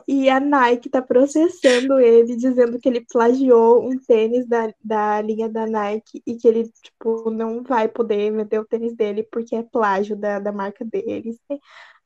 e 0.08 0.28
a 0.30 0.40
Nike 0.40 0.90
tá 0.90 1.02
processando 1.02 2.00
ele, 2.00 2.36
dizendo 2.36 2.80
que 2.80 2.90
ele 2.90 3.06
plagiou 3.08 3.88
um 3.88 4.00
tênis 4.00 4.48
da, 4.48 4.74
da 4.84 5.22
linha 5.22 5.48
da 5.48 5.68
Nike, 5.68 6.24
e 6.26 6.36
que 6.36 6.48
ele, 6.48 6.68
tipo, 6.82 7.30
não 7.30 7.62
vai 7.62 7.88
poder 7.88 8.32
vender 8.32 8.60
o 8.60 8.66
tênis 8.66 8.96
dele, 8.96 9.22
porque 9.32 9.56
é 9.56 9.62
plágio 9.62 10.16
da, 10.16 10.40
da 10.40 10.52
marca 10.52 10.84
deles 10.84 11.38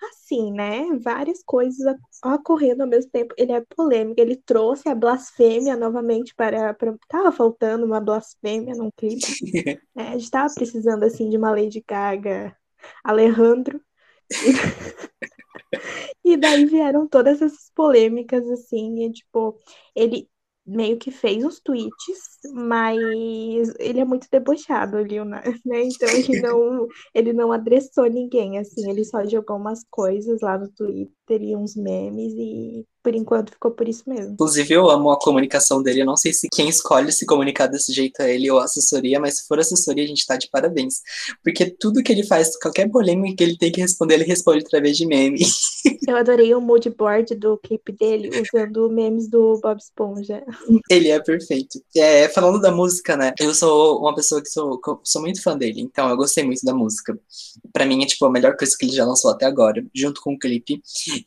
assim, 0.01 0.51
né? 0.51 0.85
Várias 0.99 1.43
coisas 1.43 1.77
ocorrendo 2.23 2.83
ao 2.83 2.89
mesmo 2.89 3.11
tempo. 3.11 3.33
Ele 3.37 3.51
é 3.51 3.61
polêmico, 3.75 4.19
ele 4.19 4.35
trouxe 4.35 4.89
a 4.89 4.95
blasfêmia 4.95 5.75
novamente 5.75 6.33
para. 6.35 6.73
para... 6.73 6.95
Tava 7.07 7.31
faltando 7.31 7.85
uma 7.85 7.99
blasfêmia 7.99 8.75
num 8.75 8.91
clipe. 8.91 9.19
É, 9.95 10.13
a 10.13 10.17
gente 10.17 10.31
tava 10.31 10.53
precisando, 10.53 11.03
assim, 11.03 11.29
de 11.29 11.35
uma 11.35 11.51
Lady 11.51 11.83
Gaga, 11.85 12.55
Alejandro. 13.03 13.81
E... 14.31 16.29
e 16.33 16.37
daí 16.37 16.65
vieram 16.65 17.07
todas 17.07 17.41
essas 17.41 17.69
polêmicas, 17.75 18.49
assim, 18.49 19.03
e, 19.03 19.11
tipo, 19.11 19.57
ele 19.93 20.29
meio 20.69 20.97
que 20.97 21.11
fez 21.11 21.43
os 21.43 21.59
tweets, 21.59 22.39
mas 22.53 22.97
ele 23.79 23.99
é 23.99 24.05
muito 24.05 24.27
debochado, 24.31 24.97
o 24.97 25.01
Lil 25.01 25.25
Nas, 25.25 25.43
né? 25.65 25.83
Então 25.83 26.09
ele 26.09 26.41
não, 26.41 26.87
ele 27.13 27.33
não 27.33 27.51
adressou 27.51 28.05
ninguém, 28.05 28.57
assim, 28.57 28.89
ele 28.89 29.03
só 29.03 29.25
jogou 29.25 29.57
umas 29.57 29.83
coisas 29.89 30.41
lá 30.41 30.57
no 30.57 30.69
Twitter 30.69 31.18
e 31.35 31.55
uns 31.55 31.75
memes 31.75 32.33
e 32.33 32.85
por 33.01 33.15
enquanto 33.15 33.51
ficou 33.51 33.71
por 33.71 33.87
isso 33.87 34.03
mesmo. 34.07 34.33
Inclusive, 34.33 34.73
eu 34.73 34.89
amo 34.89 35.09
a 35.09 35.19
comunicação 35.19 35.81
dele. 35.81 36.01
Eu 36.01 36.05
não 36.05 36.17
sei 36.17 36.33
se 36.33 36.49
quem 36.51 36.67
escolhe 36.67 37.11
se 37.11 37.25
comunicar 37.25 37.67
desse 37.67 37.93
jeito 37.93 38.21
é 38.21 38.35
ele 38.35 38.51
ou 38.51 38.59
a 38.59 38.65
assessoria, 38.65 39.19
mas 39.19 39.37
se 39.37 39.47
for 39.47 39.59
assessoria, 39.59 40.03
a 40.03 40.07
gente 40.07 40.25
tá 40.25 40.35
de 40.35 40.49
parabéns. 40.49 41.01
Porque 41.43 41.65
tudo 41.79 42.03
que 42.03 42.11
ele 42.11 42.23
faz, 42.23 42.57
qualquer 42.59 42.89
polêmica 42.89 43.37
que 43.37 43.43
ele 43.43 43.57
tem 43.57 43.71
que 43.71 43.81
responder, 43.81 44.15
ele 44.15 44.25
responde 44.25 44.65
através 44.65 44.97
de 44.97 45.05
meme. 45.05 45.39
Eu 46.07 46.17
adorei 46.17 46.53
o 46.53 46.61
mood 46.61 46.89
board 46.89 47.35
do 47.35 47.57
clipe 47.57 47.91
dele, 47.91 48.29
usando 48.41 48.89
memes 48.89 49.29
do 49.29 49.59
Bob 49.61 49.77
Esponja. 49.77 50.43
Ele 50.89 51.09
é 51.09 51.19
perfeito. 51.19 51.79
É, 51.95 52.27
falando 52.29 52.59
da 52.59 52.71
música, 52.71 53.15
né? 53.15 53.33
Eu 53.39 53.53
sou 53.53 53.99
uma 53.99 54.15
pessoa 54.15 54.41
que 54.41 54.49
sou, 54.49 54.79
sou 55.03 55.21
muito 55.21 55.41
fã 55.41 55.57
dele, 55.57 55.81
então 55.81 56.09
eu 56.09 56.17
gostei 56.17 56.43
muito 56.43 56.65
da 56.65 56.73
música. 56.73 57.17
Para 57.71 57.85
mim 57.85 58.03
é 58.03 58.07
tipo 58.07 58.25
a 58.25 58.31
melhor 58.31 58.57
coisa 58.57 58.75
que 58.77 58.85
ele 58.85 58.93
já 58.93 59.05
lançou 59.05 59.31
até 59.31 59.45
agora, 59.45 59.85
junto 59.93 60.19
com 60.21 60.33
o 60.33 60.39
clipe. 60.39 60.81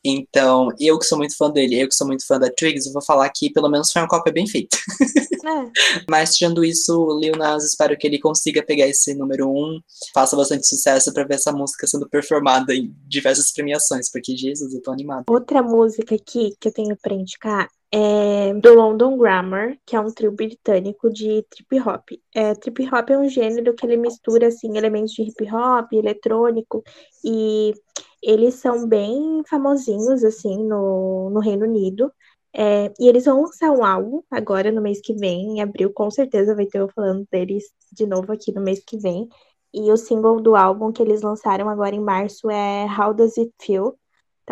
Então, 0.05 0.69
eu 0.79 0.99
que 0.99 1.05
sou 1.05 1.19
muito 1.19 1.37
fã 1.37 1.51
dele, 1.51 1.81
eu 1.81 1.89
que 1.89 1.95
sou 1.95 2.07
muito 2.07 2.27
fã 2.27 2.39
da 2.39 2.51
Triggs, 2.51 2.87
eu 2.87 2.93
vou 2.93 3.03
falar 3.03 3.29
que 3.31 3.51
pelo 3.51 3.69
menos 3.69 3.91
foi 3.91 4.03
uma 4.03 4.09
cópia 4.09 4.33
bem 4.33 4.47
feita. 4.47 4.77
É. 5.45 6.05
Mas 6.09 6.37
tirando 6.37 6.65
isso, 6.65 6.97
o 6.97 7.19
Lil 7.19 7.37
Nas, 7.37 7.65
espero 7.65 7.99
que 7.99 8.07
ele 8.07 8.21
consiga 8.21 8.63
pegar 8.63 8.87
esse 8.87 9.13
número 9.13 9.51
um, 9.51 9.81
faça 10.15 10.37
bastante 10.37 10.69
sucesso 10.69 11.13
para 11.13 11.25
ver 11.25 11.35
essa 11.35 11.51
música 11.51 11.85
sendo 11.85 12.09
performada 12.09 12.73
em 12.73 12.95
diversas 13.09 13.53
premiações, 13.53 14.09
porque 14.09 14.37
Jesus, 14.37 14.73
eu 14.73 14.81
tô 14.81 14.93
animada. 14.93 15.25
Outra 15.29 15.61
música 15.61 16.15
aqui 16.15 16.55
que 16.61 16.69
eu 16.69 16.73
tenho 16.73 16.97
pra 16.97 17.15
indicar 17.15 17.69
é 17.95 18.55
do 18.55 18.75
London 18.75 19.19
Grammar, 19.19 19.77
que 19.85 19.95
é 19.95 20.01
um 20.01 20.11
trio 20.11 20.33
britânico 20.33 21.11
de 21.11 21.45
trip 21.51 21.81
hop. 21.81 22.09
É, 22.35 22.55
trip 22.55 22.83
hop 22.87 23.11
é 23.11 23.19
um 23.19 23.29
gênero 23.29 23.75
que 23.75 23.85
ele 23.85 23.99
mistura 23.99 24.47
assim 24.47 24.77
elementos 24.79 25.13
de 25.13 25.23
hip 25.23 25.45
hop, 25.53 25.93
eletrônico 25.93 26.83
e 27.23 27.75
eles 28.23 28.55
são 28.55 28.87
bem 28.89 29.43
famosinhos 29.49 30.25
assim 30.25 30.65
no, 30.65 31.31
no 31.31 31.41
Reino 31.41 31.65
Unido. 31.67 32.13
É, 32.55 32.93
e 33.01 33.09
eles 33.09 33.25
vão 33.25 33.43
lançar 33.43 33.71
um 33.71 33.85
álbum 33.85 34.23
agora 34.31 34.71
no 34.71 34.83
mês 34.83 35.01
que 35.01 35.15
vem, 35.15 35.57
em 35.57 35.63
abril, 35.63 35.91
com 35.93 36.11
certeza 36.11 36.55
vai 36.55 36.67
ter 36.67 36.81
eu 36.81 36.89
falando 36.91 37.27
deles 37.31 37.65
de 37.91 38.07
novo 38.07 38.31
aqui 38.33 38.53
no 38.53 38.61
mês 38.63 38.83
que 38.85 38.99
vem. 38.99 39.29
E 39.73 39.91
o 39.91 39.97
single 39.97 40.41
do 40.41 40.55
álbum 40.55 40.93
que 40.93 41.03
eles 41.03 41.23
lançaram 41.23 41.69
agora 41.69 41.95
em 41.95 42.01
março 42.01 42.51
é 42.51 42.87
How 42.87 43.15
Does 43.15 43.39
It 43.39 43.53
Feel? 43.61 43.99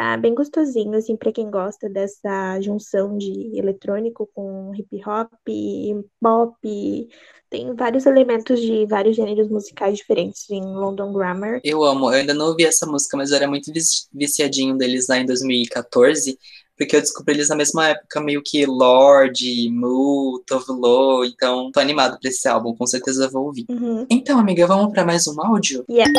Tá 0.01 0.17
bem 0.17 0.35
gostosinho, 0.35 0.95
assim, 0.95 1.15
para 1.15 1.31
quem 1.31 1.51
gosta 1.51 1.87
dessa 1.87 2.59
junção 2.63 3.19
de 3.19 3.51
eletrônico 3.55 4.27
com 4.35 4.73
hip 4.75 4.99
hop, 5.07 5.31
pop. 6.19 7.09
Tem 7.51 7.75
vários 7.75 8.07
elementos 8.07 8.59
de 8.63 8.87
vários 8.87 9.15
gêneros 9.15 9.51
musicais 9.51 9.99
diferentes 9.99 10.49
em 10.49 10.63
London 10.63 11.13
Grammar. 11.13 11.61
Eu 11.63 11.85
amo, 11.85 12.07
eu 12.07 12.21
ainda 12.21 12.33
não 12.33 12.47
ouvi 12.47 12.65
essa 12.65 12.87
música, 12.87 13.15
mas 13.15 13.31
eu 13.31 13.37
era 13.37 13.47
muito 13.47 13.71
viciadinho 14.11 14.75
deles 14.79 15.07
lá 15.07 15.19
em 15.19 15.27
2014, 15.27 16.39
porque 16.79 16.97
eu 16.97 17.01
descobri 17.03 17.35
eles 17.35 17.51
na 17.51 17.57
mesma 17.57 17.89
época, 17.89 18.23
meio 18.23 18.41
que 18.43 18.65
Lorde, 18.65 19.69
Mu, 19.71 20.43
Tovlo, 20.47 21.27
então 21.27 21.71
tô 21.71 21.79
animado 21.79 22.19
pra 22.19 22.31
esse 22.31 22.49
álbum, 22.49 22.75
com 22.75 22.87
certeza 22.87 23.29
vou 23.29 23.49
ouvir. 23.49 23.67
Uhum. 23.69 24.07
Então, 24.09 24.39
amiga, 24.39 24.67
vamos 24.67 24.95
para 24.95 25.05
mais 25.05 25.27
um 25.27 25.39
áudio? 25.43 25.85
Yeah. 25.91 26.11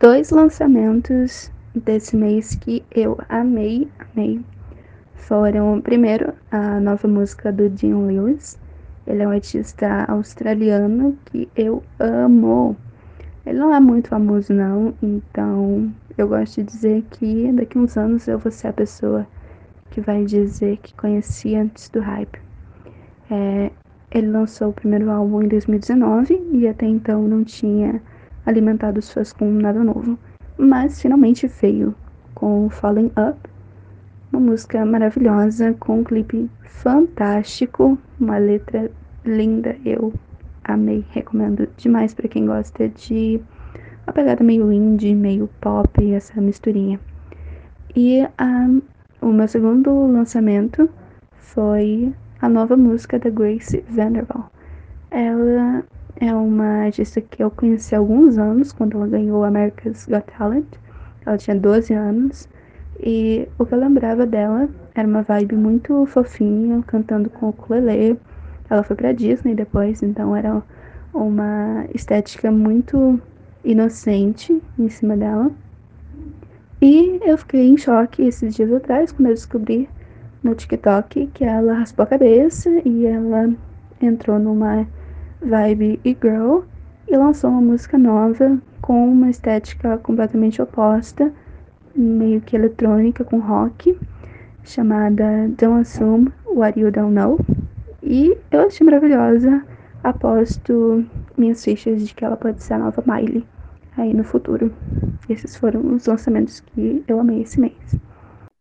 Dois 0.00 0.30
lançamentos 0.30 1.48
desse 1.74 2.16
mês 2.16 2.54
que 2.54 2.84
eu 2.94 3.18
amei, 3.28 3.88
amei, 3.98 4.40
foram, 5.14 5.80
primeiro, 5.80 6.34
a 6.50 6.80
nova 6.80 7.06
música 7.08 7.52
do 7.52 7.68
Dean 7.70 8.06
Lewis. 8.06 8.58
Ele 9.06 9.22
é 9.22 9.28
um 9.28 9.30
artista 9.30 10.04
australiano 10.08 11.16
que 11.26 11.48
eu 11.56 11.82
amo. 11.98 12.76
Ele 13.46 13.58
não 13.58 13.74
é 13.74 13.80
muito 13.80 14.08
famoso, 14.08 14.52
não, 14.52 14.94
então 15.02 15.92
eu 16.16 16.28
gosto 16.28 16.56
de 16.56 16.64
dizer 16.64 17.04
que 17.10 17.50
daqui 17.52 17.78
uns 17.78 17.96
anos 17.96 18.28
eu 18.28 18.38
vou 18.38 18.52
ser 18.52 18.68
a 18.68 18.72
pessoa 18.72 19.26
que 19.90 20.00
vai 20.00 20.24
dizer 20.24 20.78
que 20.78 20.94
conheci 20.94 21.56
antes 21.56 21.88
do 21.88 22.00
hype. 22.00 22.38
É, 23.30 23.70
ele 24.10 24.28
lançou 24.28 24.68
o 24.68 24.72
primeiro 24.72 25.10
álbum 25.10 25.42
em 25.42 25.48
2019 25.48 26.50
e 26.52 26.68
até 26.68 26.86
então 26.86 27.22
não 27.26 27.42
tinha 27.42 28.02
alimentado 28.44 28.98
os 28.98 29.10
fãs 29.10 29.32
com 29.32 29.50
nada 29.50 29.82
novo 29.82 30.18
mas 30.56 31.00
finalmente 31.00 31.46
veio 31.46 31.94
com 32.34 32.68
Falling 32.70 33.10
Up, 33.18 33.38
uma 34.32 34.40
música 34.40 34.84
maravilhosa 34.84 35.74
com 35.74 36.00
um 36.00 36.04
clipe 36.04 36.50
fantástico, 36.64 37.98
uma 38.18 38.38
letra 38.38 38.90
linda, 39.24 39.76
eu 39.84 40.12
amei, 40.64 41.04
recomendo 41.10 41.68
demais 41.76 42.14
para 42.14 42.28
quem 42.28 42.46
gosta 42.46 42.88
de 42.88 43.40
uma 44.06 44.12
pegada 44.12 44.42
meio 44.42 44.72
indie, 44.72 45.14
meio 45.14 45.48
pop, 45.60 46.12
essa 46.12 46.40
misturinha. 46.40 46.98
E 47.94 48.22
um, 48.40 48.82
o 49.20 49.32
meu 49.32 49.46
segundo 49.46 50.06
lançamento 50.06 50.88
foi 51.36 52.12
a 52.40 52.48
nova 52.48 52.76
música 52.76 53.18
da 53.18 53.30
Grace 53.30 53.84
Vanderbilt. 53.88 54.46
Ela 55.10 55.84
é 56.16 56.32
uma 56.34 56.84
artista 56.84 57.20
que 57.20 57.42
eu 57.42 57.50
conheci 57.50 57.94
há 57.94 57.98
alguns 57.98 58.38
anos, 58.38 58.72
quando 58.72 58.96
ela 58.96 59.06
ganhou 59.06 59.44
America's 59.44 60.06
Got 60.06 60.24
Talent. 60.36 60.66
Ela 61.24 61.38
tinha 61.38 61.56
12 61.56 61.92
anos. 61.94 62.48
E 63.00 63.48
o 63.58 63.66
que 63.66 63.74
eu 63.74 63.78
lembrava 63.78 64.26
dela 64.26 64.68
era 64.94 65.08
uma 65.08 65.22
vibe 65.22 65.56
muito 65.56 66.06
fofinha, 66.06 66.82
cantando 66.86 67.30
com 67.30 67.46
o 67.46 67.48
ukulele. 67.50 68.18
Ela 68.68 68.82
foi 68.82 68.96
pra 68.96 69.12
Disney 69.12 69.54
depois, 69.54 70.02
então 70.02 70.36
era 70.36 70.62
uma 71.12 71.84
estética 71.94 72.50
muito 72.50 73.20
inocente 73.64 74.62
em 74.78 74.88
cima 74.88 75.16
dela. 75.16 75.50
E 76.80 77.20
eu 77.22 77.38
fiquei 77.38 77.68
em 77.68 77.76
choque 77.76 78.22
esses 78.22 78.54
dias 78.54 78.72
atrás, 78.72 79.12
quando 79.12 79.28
eu 79.28 79.34
descobri 79.34 79.88
no 80.42 80.54
TikTok 80.54 81.28
que 81.28 81.44
ela 81.44 81.74
raspou 81.74 82.02
a 82.02 82.06
cabeça 82.06 82.68
e 82.84 83.06
ela 83.06 83.52
entrou 84.00 84.38
numa 84.38 84.86
vibe 85.44 86.00
e 86.04 86.16
girl 86.20 86.60
e 87.08 87.16
lançou 87.16 87.50
uma 87.50 87.60
música 87.60 87.98
nova 87.98 88.58
com 88.80 89.12
uma 89.12 89.30
estética 89.30 89.98
completamente 89.98 90.60
oposta, 90.60 91.32
meio 91.94 92.40
que 92.40 92.56
eletrônica 92.56 93.24
com 93.24 93.38
rock, 93.38 93.98
chamada 94.64 95.48
Don't 95.58 95.80
Assume 95.80 96.32
What 96.46 96.78
You 96.78 96.90
Don't 96.90 97.12
Know. 97.12 97.38
E 98.02 98.36
eu 98.50 98.60
achei 98.60 98.84
maravilhosa, 98.84 99.64
aposto 100.02 101.04
minhas 101.36 101.62
fichas 101.64 102.06
de 102.06 102.14
que 102.14 102.24
ela 102.24 102.36
pode 102.36 102.62
ser 102.62 102.74
a 102.74 102.78
nova 102.78 103.02
Miley 103.06 103.44
aí 103.96 104.12
no 104.14 104.24
futuro. 104.24 104.74
Esses 105.28 105.56
foram 105.56 105.94
os 105.94 106.06
lançamentos 106.06 106.60
que 106.60 107.04
eu 107.06 107.20
amei 107.20 107.42
esse 107.42 107.60
mês. 107.60 107.74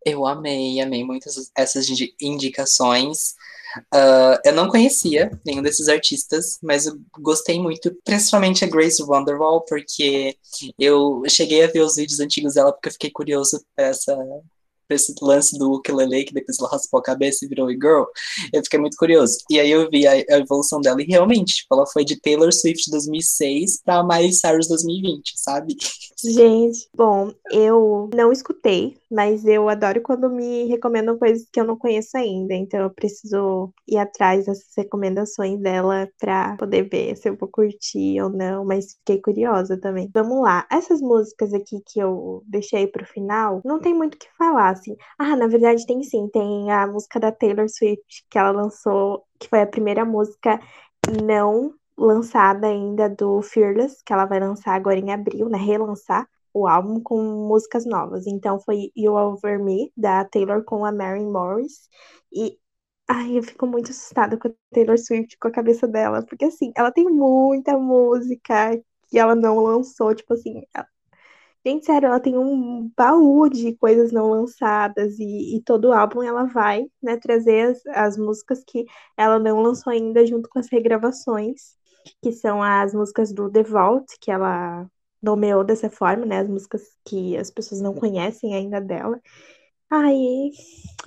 Eu 0.05 0.25
amei, 0.25 0.79
amei 0.81 1.03
muitas 1.03 1.51
essas 1.55 1.87
indicações. 2.19 3.35
Uh, 3.93 4.37
eu 4.43 4.53
não 4.53 4.67
conhecia 4.67 5.31
nenhum 5.45 5.61
desses 5.61 5.87
artistas, 5.87 6.59
mas 6.61 6.85
eu 6.85 6.99
gostei 7.19 7.59
muito, 7.59 7.95
principalmente 8.03 8.65
a 8.65 8.67
Grace 8.67 9.01
Wonderwall, 9.01 9.63
porque 9.65 10.37
eu 10.77 11.23
cheguei 11.27 11.63
a 11.63 11.67
ver 11.67 11.81
os 11.81 11.95
vídeos 11.95 12.19
antigos 12.19 12.55
dela 12.55 12.71
porque 12.73 12.89
eu 12.89 12.93
fiquei 12.93 13.11
curioso 13.11 13.63
essa 13.77 14.17
esse 14.95 15.13
lance 15.21 15.57
do 15.57 15.73
ukulele, 15.73 16.23
que 16.23 16.33
depois 16.33 16.57
ela 16.59 16.69
raspou 16.69 16.99
a 16.99 17.03
cabeça 17.03 17.45
e 17.45 17.47
virou 17.47 17.67
a 17.67 17.71
girl, 17.71 18.03
eu 18.53 18.63
fiquei 18.63 18.79
muito 18.79 18.97
curioso. 18.97 19.37
E 19.49 19.59
aí 19.59 19.71
eu 19.71 19.89
vi 19.89 20.07
a, 20.07 20.11
a 20.11 20.39
evolução 20.39 20.81
dela 20.81 21.01
e 21.01 21.05
realmente, 21.05 21.55
tipo, 21.55 21.73
ela 21.75 21.85
foi 21.87 22.03
de 22.03 22.19
Taylor 22.19 22.51
Swift 22.53 22.89
2006 22.89 23.81
pra 23.83 24.03
Miley 24.03 24.33
Cyrus 24.33 24.67
2020, 24.67 25.33
sabe? 25.35 25.75
Gente, 26.23 26.87
bom, 26.95 27.31
eu 27.51 28.09
não 28.15 28.31
escutei, 28.31 28.95
mas 29.09 29.45
eu 29.45 29.67
adoro 29.67 30.01
quando 30.01 30.29
me 30.29 30.65
recomendam 30.65 31.17
coisas 31.17 31.47
que 31.51 31.59
eu 31.59 31.65
não 31.65 31.75
conheço 31.75 32.15
ainda, 32.15 32.53
então 32.53 32.79
eu 32.79 32.89
preciso 32.89 33.73
ir 33.87 33.97
atrás 33.97 34.45
dessas 34.45 34.71
recomendações 34.77 35.59
dela 35.59 36.07
pra 36.19 36.55
poder 36.57 36.87
ver 36.89 37.15
se 37.17 37.27
eu 37.27 37.35
vou 37.35 37.49
curtir 37.49 38.21
ou 38.21 38.29
não, 38.29 38.63
mas 38.63 38.93
fiquei 38.99 39.19
curiosa 39.19 39.79
também. 39.79 40.09
Vamos 40.13 40.41
lá, 40.41 40.67
essas 40.71 41.01
músicas 41.01 41.53
aqui 41.53 41.81
que 41.85 41.99
eu 41.99 42.43
deixei 42.45 42.87
pro 42.87 43.05
final, 43.05 43.61
não 43.65 43.79
tem 43.79 43.93
muito 43.93 44.15
o 44.15 44.17
que 44.17 44.27
falar, 44.37 44.75
assim. 44.81 44.95
Ah, 45.17 45.35
na 45.35 45.47
verdade 45.47 45.85
tem 45.85 46.03
sim, 46.03 46.27
tem 46.29 46.71
a 46.71 46.87
música 46.87 47.19
da 47.19 47.31
Taylor 47.31 47.67
Swift 47.69 48.25
que 48.29 48.37
ela 48.37 48.51
lançou, 48.51 49.25
que 49.39 49.47
foi 49.49 49.61
a 49.61 49.67
primeira 49.67 50.05
música 50.05 50.59
não 51.23 51.73
lançada 51.97 52.67
ainda 52.67 53.09
do 53.09 53.41
Fearless, 53.41 54.01
que 54.03 54.13
ela 54.13 54.25
vai 54.25 54.39
lançar 54.39 54.73
agora 54.75 54.97
em 54.99 55.11
abril, 55.11 55.49
né? 55.49 55.57
Relançar 55.57 56.27
o 56.53 56.67
álbum 56.67 56.99
com 57.01 57.21
músicas 57.47 57.85
novas. 57.85 58.27
Então 58.27 58.59
foi 58.59 58.91
You 58.95 59.13
Over 59.15 59.63
Me, 59.63 59.91
da 59.95 60.25
Taylor 60.25 60.63
com 60.63 60.85
a 60.85 60.91
Mary 60.91 61.23
Morris. 61.23 61.89
E 62.33 62.57
ai, 63.07 63.37
eu 63.37 63.43
fico 63.43 63.67
muito 63.67 63.91
assustada 63.91 64.37
com 64.37 64.47
a 64.47 64.51
Taylor 64.73 64.97
Swift, 64.97 65.37
com 65.39 65.47
a 65.47 65.51
cabeça 65.51 65.87
dela, 65.87 66.23
porque 66.25 66.45
assim, 66.45 66.71
ela 66.75 66.91
tem 66.91 67.05
muita 67.05 67.77
música 67.77 68.71
que 69.09 69.19
ela 69.19 69.35
não 69.35 69.59
lançou, 69.59 70.15
tipo 70.15 70.33
assim, 70.33 70.63
Gente, 71.65 71.85
sério, 71.85 72.07
ela 72.07 72.19
tem 72.19 72.35
um 72.37 72.89
baú 72.97 73.47
de 73.47 73.75
coisas 73.77 74.11
não 74.11 74.31
lançadas 74.31 75.19
e, 75.19 75.57
e 75.57 75.61
todo 75.63 75.93
álbum 75.93 76.23
ela 76.23 76.45
vai, 76.45 76.85
né, 77.01 77.17
trazer 77.17 77.69
as, 77.69 77.85
as 77.87 78.17
músicas 78.17 78.63
que 78.65 78.83
ela 79.15 79.37
não 79.37 79.61
lançou 79.61 79.93
ainda 79.93 80.25
junto 80.25 80.49
com 80.49 80.57
as 80.57 80.67
regravações, 80.71 81.75
que 82.21 82.31
são 82.31 82.63
as 82.63 82.93
músicas 82.95 83.31
do 83.31 83.51
The 83.51 83.61
Vault, 83.63 84.07
que 84.19 84.31
ela 84.31 84.89
nomeou 85.21 85.63
dessa 85.63 85.87
forma, 85.89 86.25
né, 86.25 86.39
as 86.39 86.49
músicas 86.49 86.81
que 87.05 87.37
as 87.37 87.51
pessoas 87.51 87.79
não 87.79 87.93
conhecem 87.93 88.55
ainda 88.55 88.81
dela. 88.81 89.21
Ai, 89.89 90.49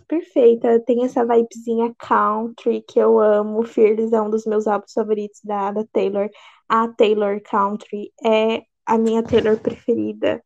perfeita. 0.06 0.78
Tem 0.80 1.04
essa 1.04 1.24
vibezinha 1.24 1.94
country 1.98 2.82
que 2.82 2.98
eu 2.98 3.18
amo. 3.18 3.64
Fearless 3.64 4.14
é 4.14 4.20
um 4.22 4.30
dos 4.30 4.44
meus 4.46 4.66
álbuns 4.66 4.92
favoritos 4.92 5.40
da, 5.42 5.72
da 5.72 5.84
Taylor. 5.86 6.28
A 6.68 6.88
Taylor 6.88 7.40
Country 7.42 8.12
é 8.24 8.62
a 8.86 8.98
minha 8.98 9.22
Taylor 9.22 9.58
preferida. 9.58 10.42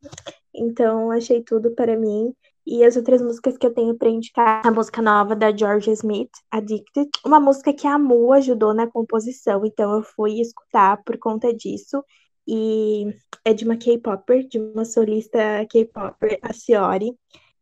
Então, 0.54 1.10
achei 1.10 1.42
tudo 1.42 1.74
para 1.74 1.96
mim. 1.96 2.34
E 2.66 2.84
as 2.84 2.96
outras 2.96 3.22
músicas 3.22 3.56
que 3.56 3.66
eu 3.66 3.72
tenho 3.72 3.96
para 3.96 4.10
indicar, 4.10 4.66
a 4.66 4.70
música 4.70 5.00
nova 5.00 5.34
da 5.34 5.56
Georgia 5.56 5.92
Smith, 5.94 6.30
Addicted, 6.50 7.08
uma 7.24 7.40
música 7.40 7.72
que 7.72 7.86
a 7.86 7.98
Mu 7.98 8.32
ajudou 8.34 8.74
na 8.74 8.86
composição, 8.86 9.64
então 9.64 9.90
eu 9.94 10.02
fui 10.02 10.38
escutar 10.38 11.02
por 11.02 11.16
conta 11.18 11.52
disso. 11.54 12.04
E 12.46 13.06
é 13.44 13.54
de 13.54 13.64
uma 13.64 13.76
K-popper, 13.76 14.46
de 14.46 14.58
uma 14.58 14.84
solista 14.84 15.38
K-popper, 15.70 16.38
a 16.42 16.52
Ciori, 16.52 17.12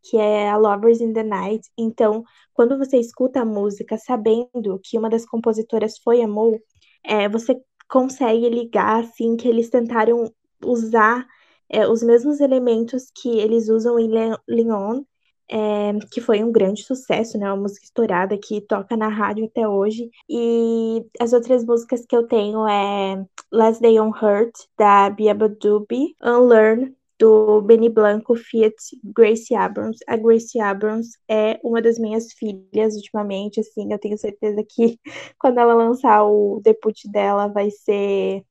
que 0.02 0.16
é 0.16 0.48
a 0.48 0.56
Lovers 0.56 1.00
in 1.00 1.12
the 1.12 1.22
Night. 1.22 1.68
Então, 1.78 2.24
quando 2.52 2.76
você 2.76 2.98
escuta 2.98 3.42
a 3.42 3.44
música 3.44 3.96
sabendo 3.96 4.80
que 4.82 4.98
uma 4.98 5.10
das 5.10 5.24
compositoras 5.24 5.98
foi 5.98 6.22
a 6.22 6.28
Mu, 6.28 6.60
é, 7.04 7.28
você 7.28 7.60
consegue 7.88 8.48
ligar 8.48 9.04
assim 9.04 9.36
que 9.36 9.46
eles 9.46 9.70
tentaram 9.70 10.32
usar 10.66 11.26
é, 11.68 11.86
os 11.88 12.02
mesmos 12.02 12.40
elementos 12.40 13.10
que 13.14 13.38
eles 13.38 13.68
usam 13.68 13.98
em 13.98 14.08
Leon, 14.48 15.02
é, 15.50 15.92
que 16.12 16.20
foi 16.20 16.42
um 16.42 16.50
grande 16.52 16.82
sucesso, 16.82 17.38
né? 17.38 17.46
Uma 17.46 17.62
música 17.62 17.84
estourada 17.84 18.36
que 18.38 18.60
toca 18.60 18.96
na 18.96 19.08
rádio 19.08 19.46
até 19.46 19.68
hoje. 19.68 20.10
E 20.28 21.04
as 21.20 21.32
outras 21.32 21.64
músicas 21.64 22.04
que 22.06 22.16
eu 22.16 22.26
tenho 22.26 22.66
é 22.66 23.24
Last 23.52 23.80
Day 23.80 23.98
on 24.00 24.10
Hurt, 24.10 24.52
da 24.76 25.08
Bia 25.10 25.34
Badubi, 25.34 26.16
Unlearn, 26.22 26.94
do 27.18 27.62
Benny 27.62 27.88
Blanco, 27.88 28.34
Fiat, 28.36 28.74
Gracie 29.04 29.56
Abrams. 29.56 29.98
A 30.06 30.16
Gracie 30.16 30.60
Abrams 30.60 31.16
é 31.28 31.58
uma 31.64 31.80
das 31.80 31.98
minhas 31.98 32.32
filhas 32.32 32.94
ultimamente, 32.94 33.60
assim, 33.60 33.92
eu 33.92 33.98
tenho 33.98 34.18
certeza 34.18 34.62
que 34.68 34.98
quando 35.38 35.58
ela 35.58 35.74
lançar 35.74 36.24
o 36.24 36.60
debut 36.62 37.02
dela 37.10 37.48
vai 37.48 37.70
ser 37.70 38.44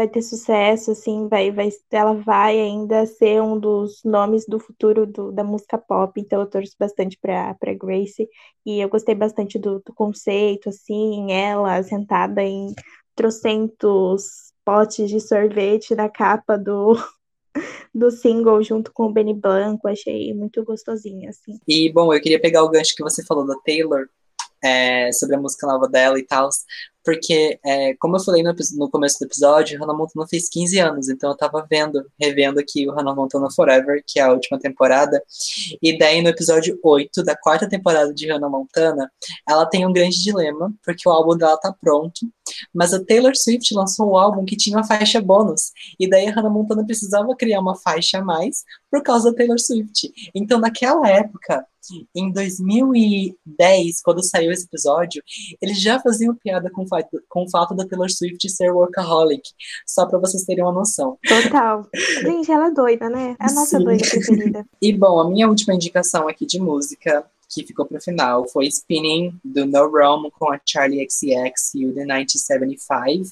vai 0.00 0.08
ter 0.08 0.22
sucesso, 0.22 0.92
assim, 0.92 1.28
vai, 1.28 1.50
vai, 1.50 1.68
ela 1.90 2.14
vai 2.14 2.58
ainda 2.58 3.04
ser 3.04 3.42
um 3.42 3.60
dos 3.60 4.00
nomes 4.02 4.46
do 4.46 4.58
futuro 4.58 5.06
do, 5.06 5.30
da 5.30 5.44
música 5.44 5.76
pop, 5.76 6.18
então 6.18 6.40
eu 6.40 6.46
torço 6.46 6.74
bastante 6.78 7.18
para 7.20 7.74
Grace, 7.78 8.26
e 8.64 8.80
eu 8.80 8.88
gostei 8.88 9.14
bastante 9.14 9.58
do, 9.58 9.78
do 9.80 9.92
conceito, 9.92 10.70
assim, 10.70 11.30
ela 11.32 11.82
sentada 11.82 12.42
em 12.42 12.74
trocentos 13.14 14.54
potes 14.64 15.10
de 15.10 15.20
sorvete 15.20 15.94
na 15.94 16.08
capa 16.08 16.56
do, 16.56 16.94
do 17.94 18.10
single 18.10 18.62
junto 18.62 18.90
com 18.94 19.04
o 19.04 19.12
Benny 19.12 19.34
Blanco, 19.34 19.86
achei 19.86 20.32
muito 20.32 20.64
gostosinho, 20.64 21.28
assim. 21.28 21.58
E, 21.68 21.92
bom, 21.92 22.10
eu 22.14 22.22
queria 22.22 22.40
pegar 22.40 22.64
o 22.64 22.70
gancho 22.70 22.94
que 22.96 23.02
você 23.02 23.22
falou 23.22 23.46
da 23.46 23.56
Taylor, 23.66 24.08
é, 24.64 25.12
sobre 25.12 25.36
a 25.36 25.40
música 25.40 25.66
nova 25.66 25.86
dela 25.86 26.18
e 26.18 26.22
tal, 26.22 26.48
porque, 27.04 27.58
é, 27.64 27.94
como 27.94 28.16
eu 28.16 28.20
falei 28.20 28.42
no, 28.42 28.54
no, 28.76 28.90
começo 28.90 29.18
do 29.18 29.26
episódio, 29.26 29.78
Hannah 29.80 29.94
Montana 29.94 30.26
fez 30.28 30.48
15 30.48 30.78
anos, 30.78 31.08
então 31.08 31.30
eu 31.30 31.36
tava 31.36 31.66
vendo, 31.68 32.04
revendo 32.18 32.60
aqui 32.60 32.88
o 32.88 32.92
Hannah 32.92 33.14
Montana 33.14 33.48
Forever, 33.50 34.02
que 34.06 34.20
é 34.20 34.22
a 34.22 34.32
última 34.32 34.58
temporada, 34.58 35.22
e 35.82 35.96
daí 35.98 36.22
no 36.22 36.28
episódio 36.28 36.78
8 36.82 37.22
da 37.22 37.36
quarta 37.36 37.68
temporada 37.68 38.12
de 38.12 38.30
Hannah 38.30 38.48
Montana, 38.48 39.10
ela 39.48 39.66
tem 39.66 39.86
um 39.86 39.92
grande 39.92 40.22
dilema, 40.22 40.72
porque 40.84 41.08
o 41.08 41.12
álbum 41.12 41.36
dela 41.36 41.56
tá 41.56 41.74
pronto, 41.80 42.20
mas 42.74 42.92
a 42.92 43.02
Taylor 43.04 43.36
Swift 43.36 43.74
lançou 43.74 44.10
um 44.12 44.16
álbum 44.16 44.44
que 44.44 44.56
tinha 44.56 44.76
uma 44.76 44.86
faixa 44.86 45.20
bônus, 45.20 45.72
e 45.98 46.08
daí 46.08 46.28
a 46.28 46.32
Hannah 46.32 46.50
Montana 46.50 46.84
precisava 46.84 47.34
criar 47.36 47.60
uma 47.60 47.76
faixa 47.76 48.18
a 48.18 48.24
mais 48.24 48.64
por 48.90 49.02
causa 49.02 49.30
da 49.30 49.36
Taylor 49.36 49.58
Swift. 49.58 50.12
Então, 50.34 50.58
naquela 50.58 51.08
época, 51.08 51.64
em 52.14 52.30
2010, 52.32 54.02
quando 54.02 54.22
saiu 54.22 54.52
esse 54.52 54.66
episódio, 54.66 55.22
eles 55.60 55.80
já 55.80 55.98
faziam 55.98 56.34
piada 56.34 56.70
com, 56.70 56.86
com 57.28 57.44
o 57.44 57.50
fato 57.50 57.74
da 57.74 57.86
Taylor 57.86 58.10
Swift 58.10 58.48
ser 58.50 58.70
workaholic, 58.70 59.50
só 59.86 60.06
para 60.06 60.18
vocês 60.18 60.44
terem 60.44 60.64
uma 60.64 60.72
noção. 60.72 61.18
Total. 61.26 61.86
Gente, 62.22 62.50
ela 62.50 62.68
é 62.68 62.70
doida, 62.70 63.08
né? 63.08 63.36
É 63.40 63.44
a 63.44 63.52
nossa 63.52 63.78
Sim. 63.78 63.84
doida 63.84 64.08
preferida. 64.08 64.66
E 64.80 64.92
bom, 64.92 65.20
a 65.20 65.28
minha 65.28 65.48
última 65.48 65.74
indicação 65.74 66.26
aqui 66.26 66.46
de 66.46 66.58
música 66.58 67.24
que 67.50 67.66
ficou 67.66 67.84
pro 67.84 68.00
final 68.00 68.48
foi 68.48 68.66
Spinning, 68.68 69.38
do 69.44 69.66
No 69.66 69.90
Realm, 69.90 70.30
com 70.38 70.52
a 70.52 70.60
Charlie 70.64 71.04
XCX 71.10 71.74
e 71.74 71.86
o 71.86 71.92
The 71.92 72.04
1975, 72.04 73.30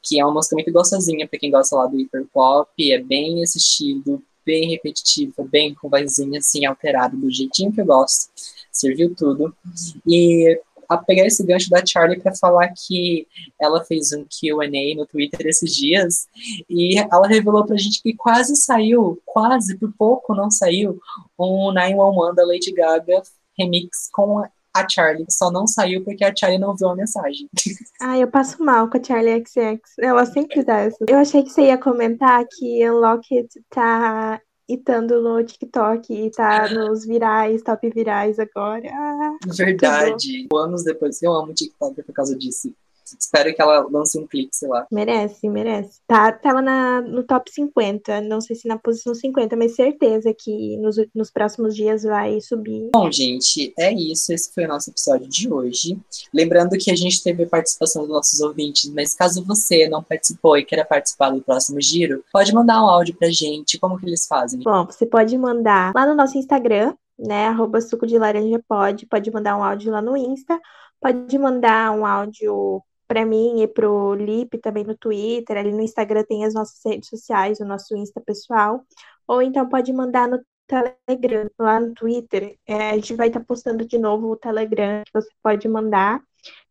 que 0.00 0.20
é 0.20 0.24
uma 0.24 0.34
música 0.34 0.54
muito 0.54 0.72
gostosinha 0.72 1.26
pra 1.26 1.38
quem 1.38 1.50
gosta 1.50 1.76
lá 1.76 1.86
do 1.86 1.96
hyper 1.96 2.24
pop, 2.32 2.92
é 2.92 3.02
bem 3.02 3.42
esse 3.42 3.58
estilo, 3.58 4.22
bem 4.44 4.70
repetitiva, 4.70 5.44
bem 5.44 5.74
com 5.74 5.90
vozinha 5.90 6.38
assim 6.38 6.64
alterada, 6.64 7.16
do 7.16 7.28
jeitinho 7.28 7.72
que 7.72 7.80
eu 7.80 7.86
gosto. 7.86 8.30
Serviu 8.70 9.12
tudo. 9.14 9.54
E 10.06 10.60
a 10.88 10.96
pegar 10.96 11.26
esse 11.26 11.44
gancho 11.44 11.70
da 11.70 11.84
Charlie 11.84 12.20
para 12.20 12.34
falar 12.34 12.68
que 12.68 13.26
ela 13.60 13.84
fez 13.84 14.12
um 14.12 14.24
Q&A 14.24 14.94
no 14.96 15.06
Twitter 15.06 15.46
esses 15.46 15.74
dias 15.74 16.26
e 16.68 16.98
ela 16.98 17.26
revelou 17.26 17.64
pra 17.64 17.76
gente 17.76 18.02
que 18.02 18.14
quase 18.14 18.56
saiu, 18.56 19.20
quase 19.24 19.76
por 19.78 19.92
pouco 19.96 20.34
não 20.34 20.50
saiu, 20.50 20.98
um 21.38 21.72
911 21.72 22.36
da 22.36 22.46
Lady 22.46 22.72
Gaga 22.72 23.22
remix 23.58 24.08
com 24.12 24.44
a 24.76 24.88
Charlie. 24.88 25.26
Só 25.30 25.50
não 25.50 25.66
saiu 25.66 26.04
porque 26.04 26.24
a 26.24 26.34
Charlie 26.34 26.60
não 26.60 26.76
viu 26.76 26.88
a 26.88 26.96
mensagem. 26.96 27.48
Ah, 27.98 28.18
eu 28.18 28.28
passo 28.28 28.62
mal 28.62 28.90
com 28.90 28.98
a 28.98 29.02
Charlie 29.02 29.42
XX. 29.42 29.80
Ela 30.00 30.26
sempre 30.26 30.62
dá 30.62 30.80
essa. 30.80 30.98
Eu 31.08 31.16
achei 31.16 31.42
que 31.42 31.48
você 31.48 31.62
ia 31.62 31.78
comentar 31.78 32.44
que 32.44 32.88
Unlocked 32.88 33.48
tá 33.70 34.38
itando 34.68 35.22
no 35.22 35.42
TikTok 35.44 36.12
e 36.12 36.30
tá 36.30 36.68
nos 36.68 37.04
virais, 37.04 37.62
top 37.62 37.88
virais 37.90 38.38
agora. 38.38 38.88
Ah, 38.92 39.36
Verdade. 39.46 40.48
Anos 40.52 40.82
depois, 40.82 41.22
eu 41.22 41.32
amo 41.32 41.54
TikTok 41.54 42.02
por 42.02 42.12
causa 42.12 42.36
disso. 42.36 42.72
Espero 43.18 43.54
que 43.54 43.62
ela 43.62 43.86
lance 43.90 44.18
um 44.18 44.26
clipe, 44.26 44.50
sei 44.52 44.68
lá. 44.68 44.86
Merece, 44.90 45.48
merece. 45.48 46.00
Tá, 46.06 46.32
tava 46.32 46.60
na, 46.60 47.00
no 47.00 47.22
top 47.22 47.50
50, 47.52 48.20
não 48.22 48.40
sei 48.40 48.56
se 48.56 48.66
na 48.66 48.78
posição 48.78 49.14
50, 49.14 49.56
mas 49.56 49.76
certeza 49.76 50.32
que 50.32 50.76
nos, 50.78 50.96
nos 51.14 51.30
próximos 51.30 51.74
dias 51.74 52.02
vai 52.02 52.40
subir. 52.40 52.90
Bom, 52.92 53.10
gente, 53.10 53.72
é 53.78 53.92
isso. 53.92 54.32
Esse 54.32 54.52
foi 54.52 54.64
o 54.64 54.68
nosso 54.68 54.90
episódio 54.90 55.28
de 55.28 55.52
hoje. 55.52 55.98
Lembrando 56.32 56.76
que 56.78 56.90
a 56.90 56.96
gente 56.96 57.22
teve 57.22 57.44
a 57.44 57.48
participação 57.48 58.02
dos 58.02 58.10
nossos 58.10 58.40
ouvintes, 58.40 58.90
mas 58.90 59.14
caso 59.14 59.44
você 59.44 59.88
não 59.88 60.02
participou 60.02 60.56
e 60.56 60.64
queira 60.64 60.84
participar 60.84 61.30
do 61.30 61.42
próximo 61.42 61.80
giro, 61.80 62.24
pode 62.32 62.52
mandar 62.52 62.82
um 62.82 62.88
áudio 62.88 63.14
pra 63.16 63.28
gente. 63.30 63.78
Como 63.78 63.98
que 63.98 64.06
eles 64.06 64.26
fazem? 64.26 64.60
Bom, 64.60 64.86
você 64.86 65.06
pode 65.06 65.36
mandar 65.38 65.92
lá 65.94 66.06
no 66.06 66.14
nosso 66.14 66.38
Instagram, 66.38 66.94
né? 67.18 67.46
Arroba 67.46 67.80
suco 67.80 68.06
de 68.06 68.18
laranja 68.18 68.62
pode. 68.68 69.06
Pode 69.06 69.30
mandar 69.30 69.56
um 69.56 69.64
áudio 69.64 69.90
lá 69.90 70.02
no 70.02 70.16
Insta. 70.16 70.60
Pode 71.00 71.38
mandar 71.38 71.92
um 71.92 72.04
áudio 72.04 72.82
para 73.06 73.24
mim 73.24 73.62
e 73.62 73.68
pro 73.68 74.14
Lip 74.14 74.58
também 74.58 74.84
no 74.84 74.96
Twitter, 74.96 75.56
ali 75.56 75.72
no 75.72 75.82
Instagram 75.82 76.24
tem 76.24 76.44
as 76.44 76.54
nossas 76.54 76.80
redes 76.84 77.08
sociais, 77.08 77.60
o 77.60 77.64
nosso 77.64 77.96
Insta 77.96 78.20
pessoal, 78.20 78.84
ou 79.26 79.42
então 79.42 79.68
pode 79.68 79.92
mandar 79.92 80.28
no 80.28 80.40
Telegram, 80.66 81.48
lá 81.58 81.80
no 81.80 81.94
Twitter, 81.94 82.58
é, 82.66 82.90
a 82.90 82.94
gente 82.94 83.14
vai 83.14 83.28
estar 83.28 83.40
tá 83.40 83.46
postando 83.46 83.86
de 83.86 83.98
novo 83.98 84.30
o 84.30 84.36
Telegram, 84.36 85.02
que 85.04 85.12
você 85.12 85.28
pode 85.42 85.68
mandar, 85.68 86.20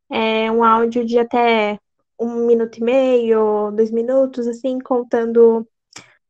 é 0.10 0.52
um 0.52 0.64
áudio 0.64 1.06
de 1.06 1.18
até 1.20 1.80
um 2.20 2.46
minuto 2.46 2.78
e 2.78 2.84
meio, 2.84 3.72
dois 3.72 3.92
minutos, 3.92 4.48
assim, 4.48 4.80
contando 4.80 5.68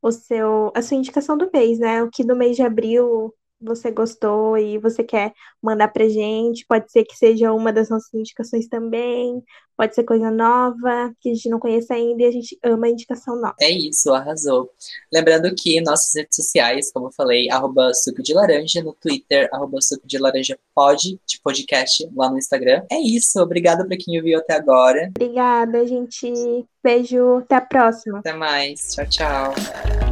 o 0.02 0.12
seu, 0.12 0.72
a 0.76 0.82
sua 0.82 0.98
indicação 0.98 1.38
do 1.38 1.50
mês, 1.52 1.80
né? 1.80 2.04
O 2.04 2.10
que 2.10 2.24
no 2.24 2.36
mês 2.36 2.56
de 2.56 2.64
abril 2.64 3.34
você 3.60 3.92
gostou 3.92 4.58
e 4.58 4.78
você 4.78 5.04
quer 5.04 5.34
mandar 5.62 5.88
pra 5.90 6.08
gente. 6.08 6.66
Pode 6.68 6.92
ser 6.92 7.04
que 7.04 7.16
seja 7.16 7.52
uma 7.52 7.72
das 7.72 7.90
nossas 7.90 8.14
indicações 8.14 8.68
também. 8.68 9.44
Pode 9.78 9.94
ser 9.94 10.04
coisa 10.04 10.32
nova, 10.32 11.12
que 11.20 11.30
a 11.30 11.34
gente 11.34 11.50
não 11.50 11.60
conhece 11.60 11.92
ainda 11.92 12.24
e 12.24 12.26
a 12.26 12.32
gente 12.32 12.58
ama 12.64 12.88
a 12.88 12.90
indicação 12.90 13.36
nova. 13.36 13.56
É 13.60 13.70
isso, 13.70 14.14
arrasou. 14.14 14.70
Lembrando 15.12 15.54
que 15.54 15.82
nossas 15.82 16.16
redes 16.16 16.36
sociais, 16.36 16.92
como 16.94 17.08
eu 17.08 17.12
falei, 17.12 17.50
arroba 17.52 17.94
suco 17.94 18.24
de 18.24 18.34
laranja, 18.34 18.82
no 18.82 18.94
Twitter, 18.94 19.50
arroba 19.52 19.82
suco 19.82 20.08
de 20.08 20.18
laranja 20.18 20.58
de 21.26 21.42
podcast, 21.42 22.10
lá 22.16 22.30
no 22.30 22.38
Instagram. 22.38 22.86
É 22.90 23.00
isso, 23.00 23.38
obrigada 23.42 23.86
pra 23.86 23.98
quem 23.98 24.18
ouviu 24.18 24.40
até 24.40 24.54
agora. 24.54 25.12
Obrigada, 25.20 25.86
gente. 25.86 26.32
Beijo, 26.82 27.40
até 27.40 27.56
a 27.56 27.62
próxima. 27.62 28.20
Até 28.20 28.34
mais, 28.34 28.94
tchau, 28.94 29.06
tchau. 29.08 30.05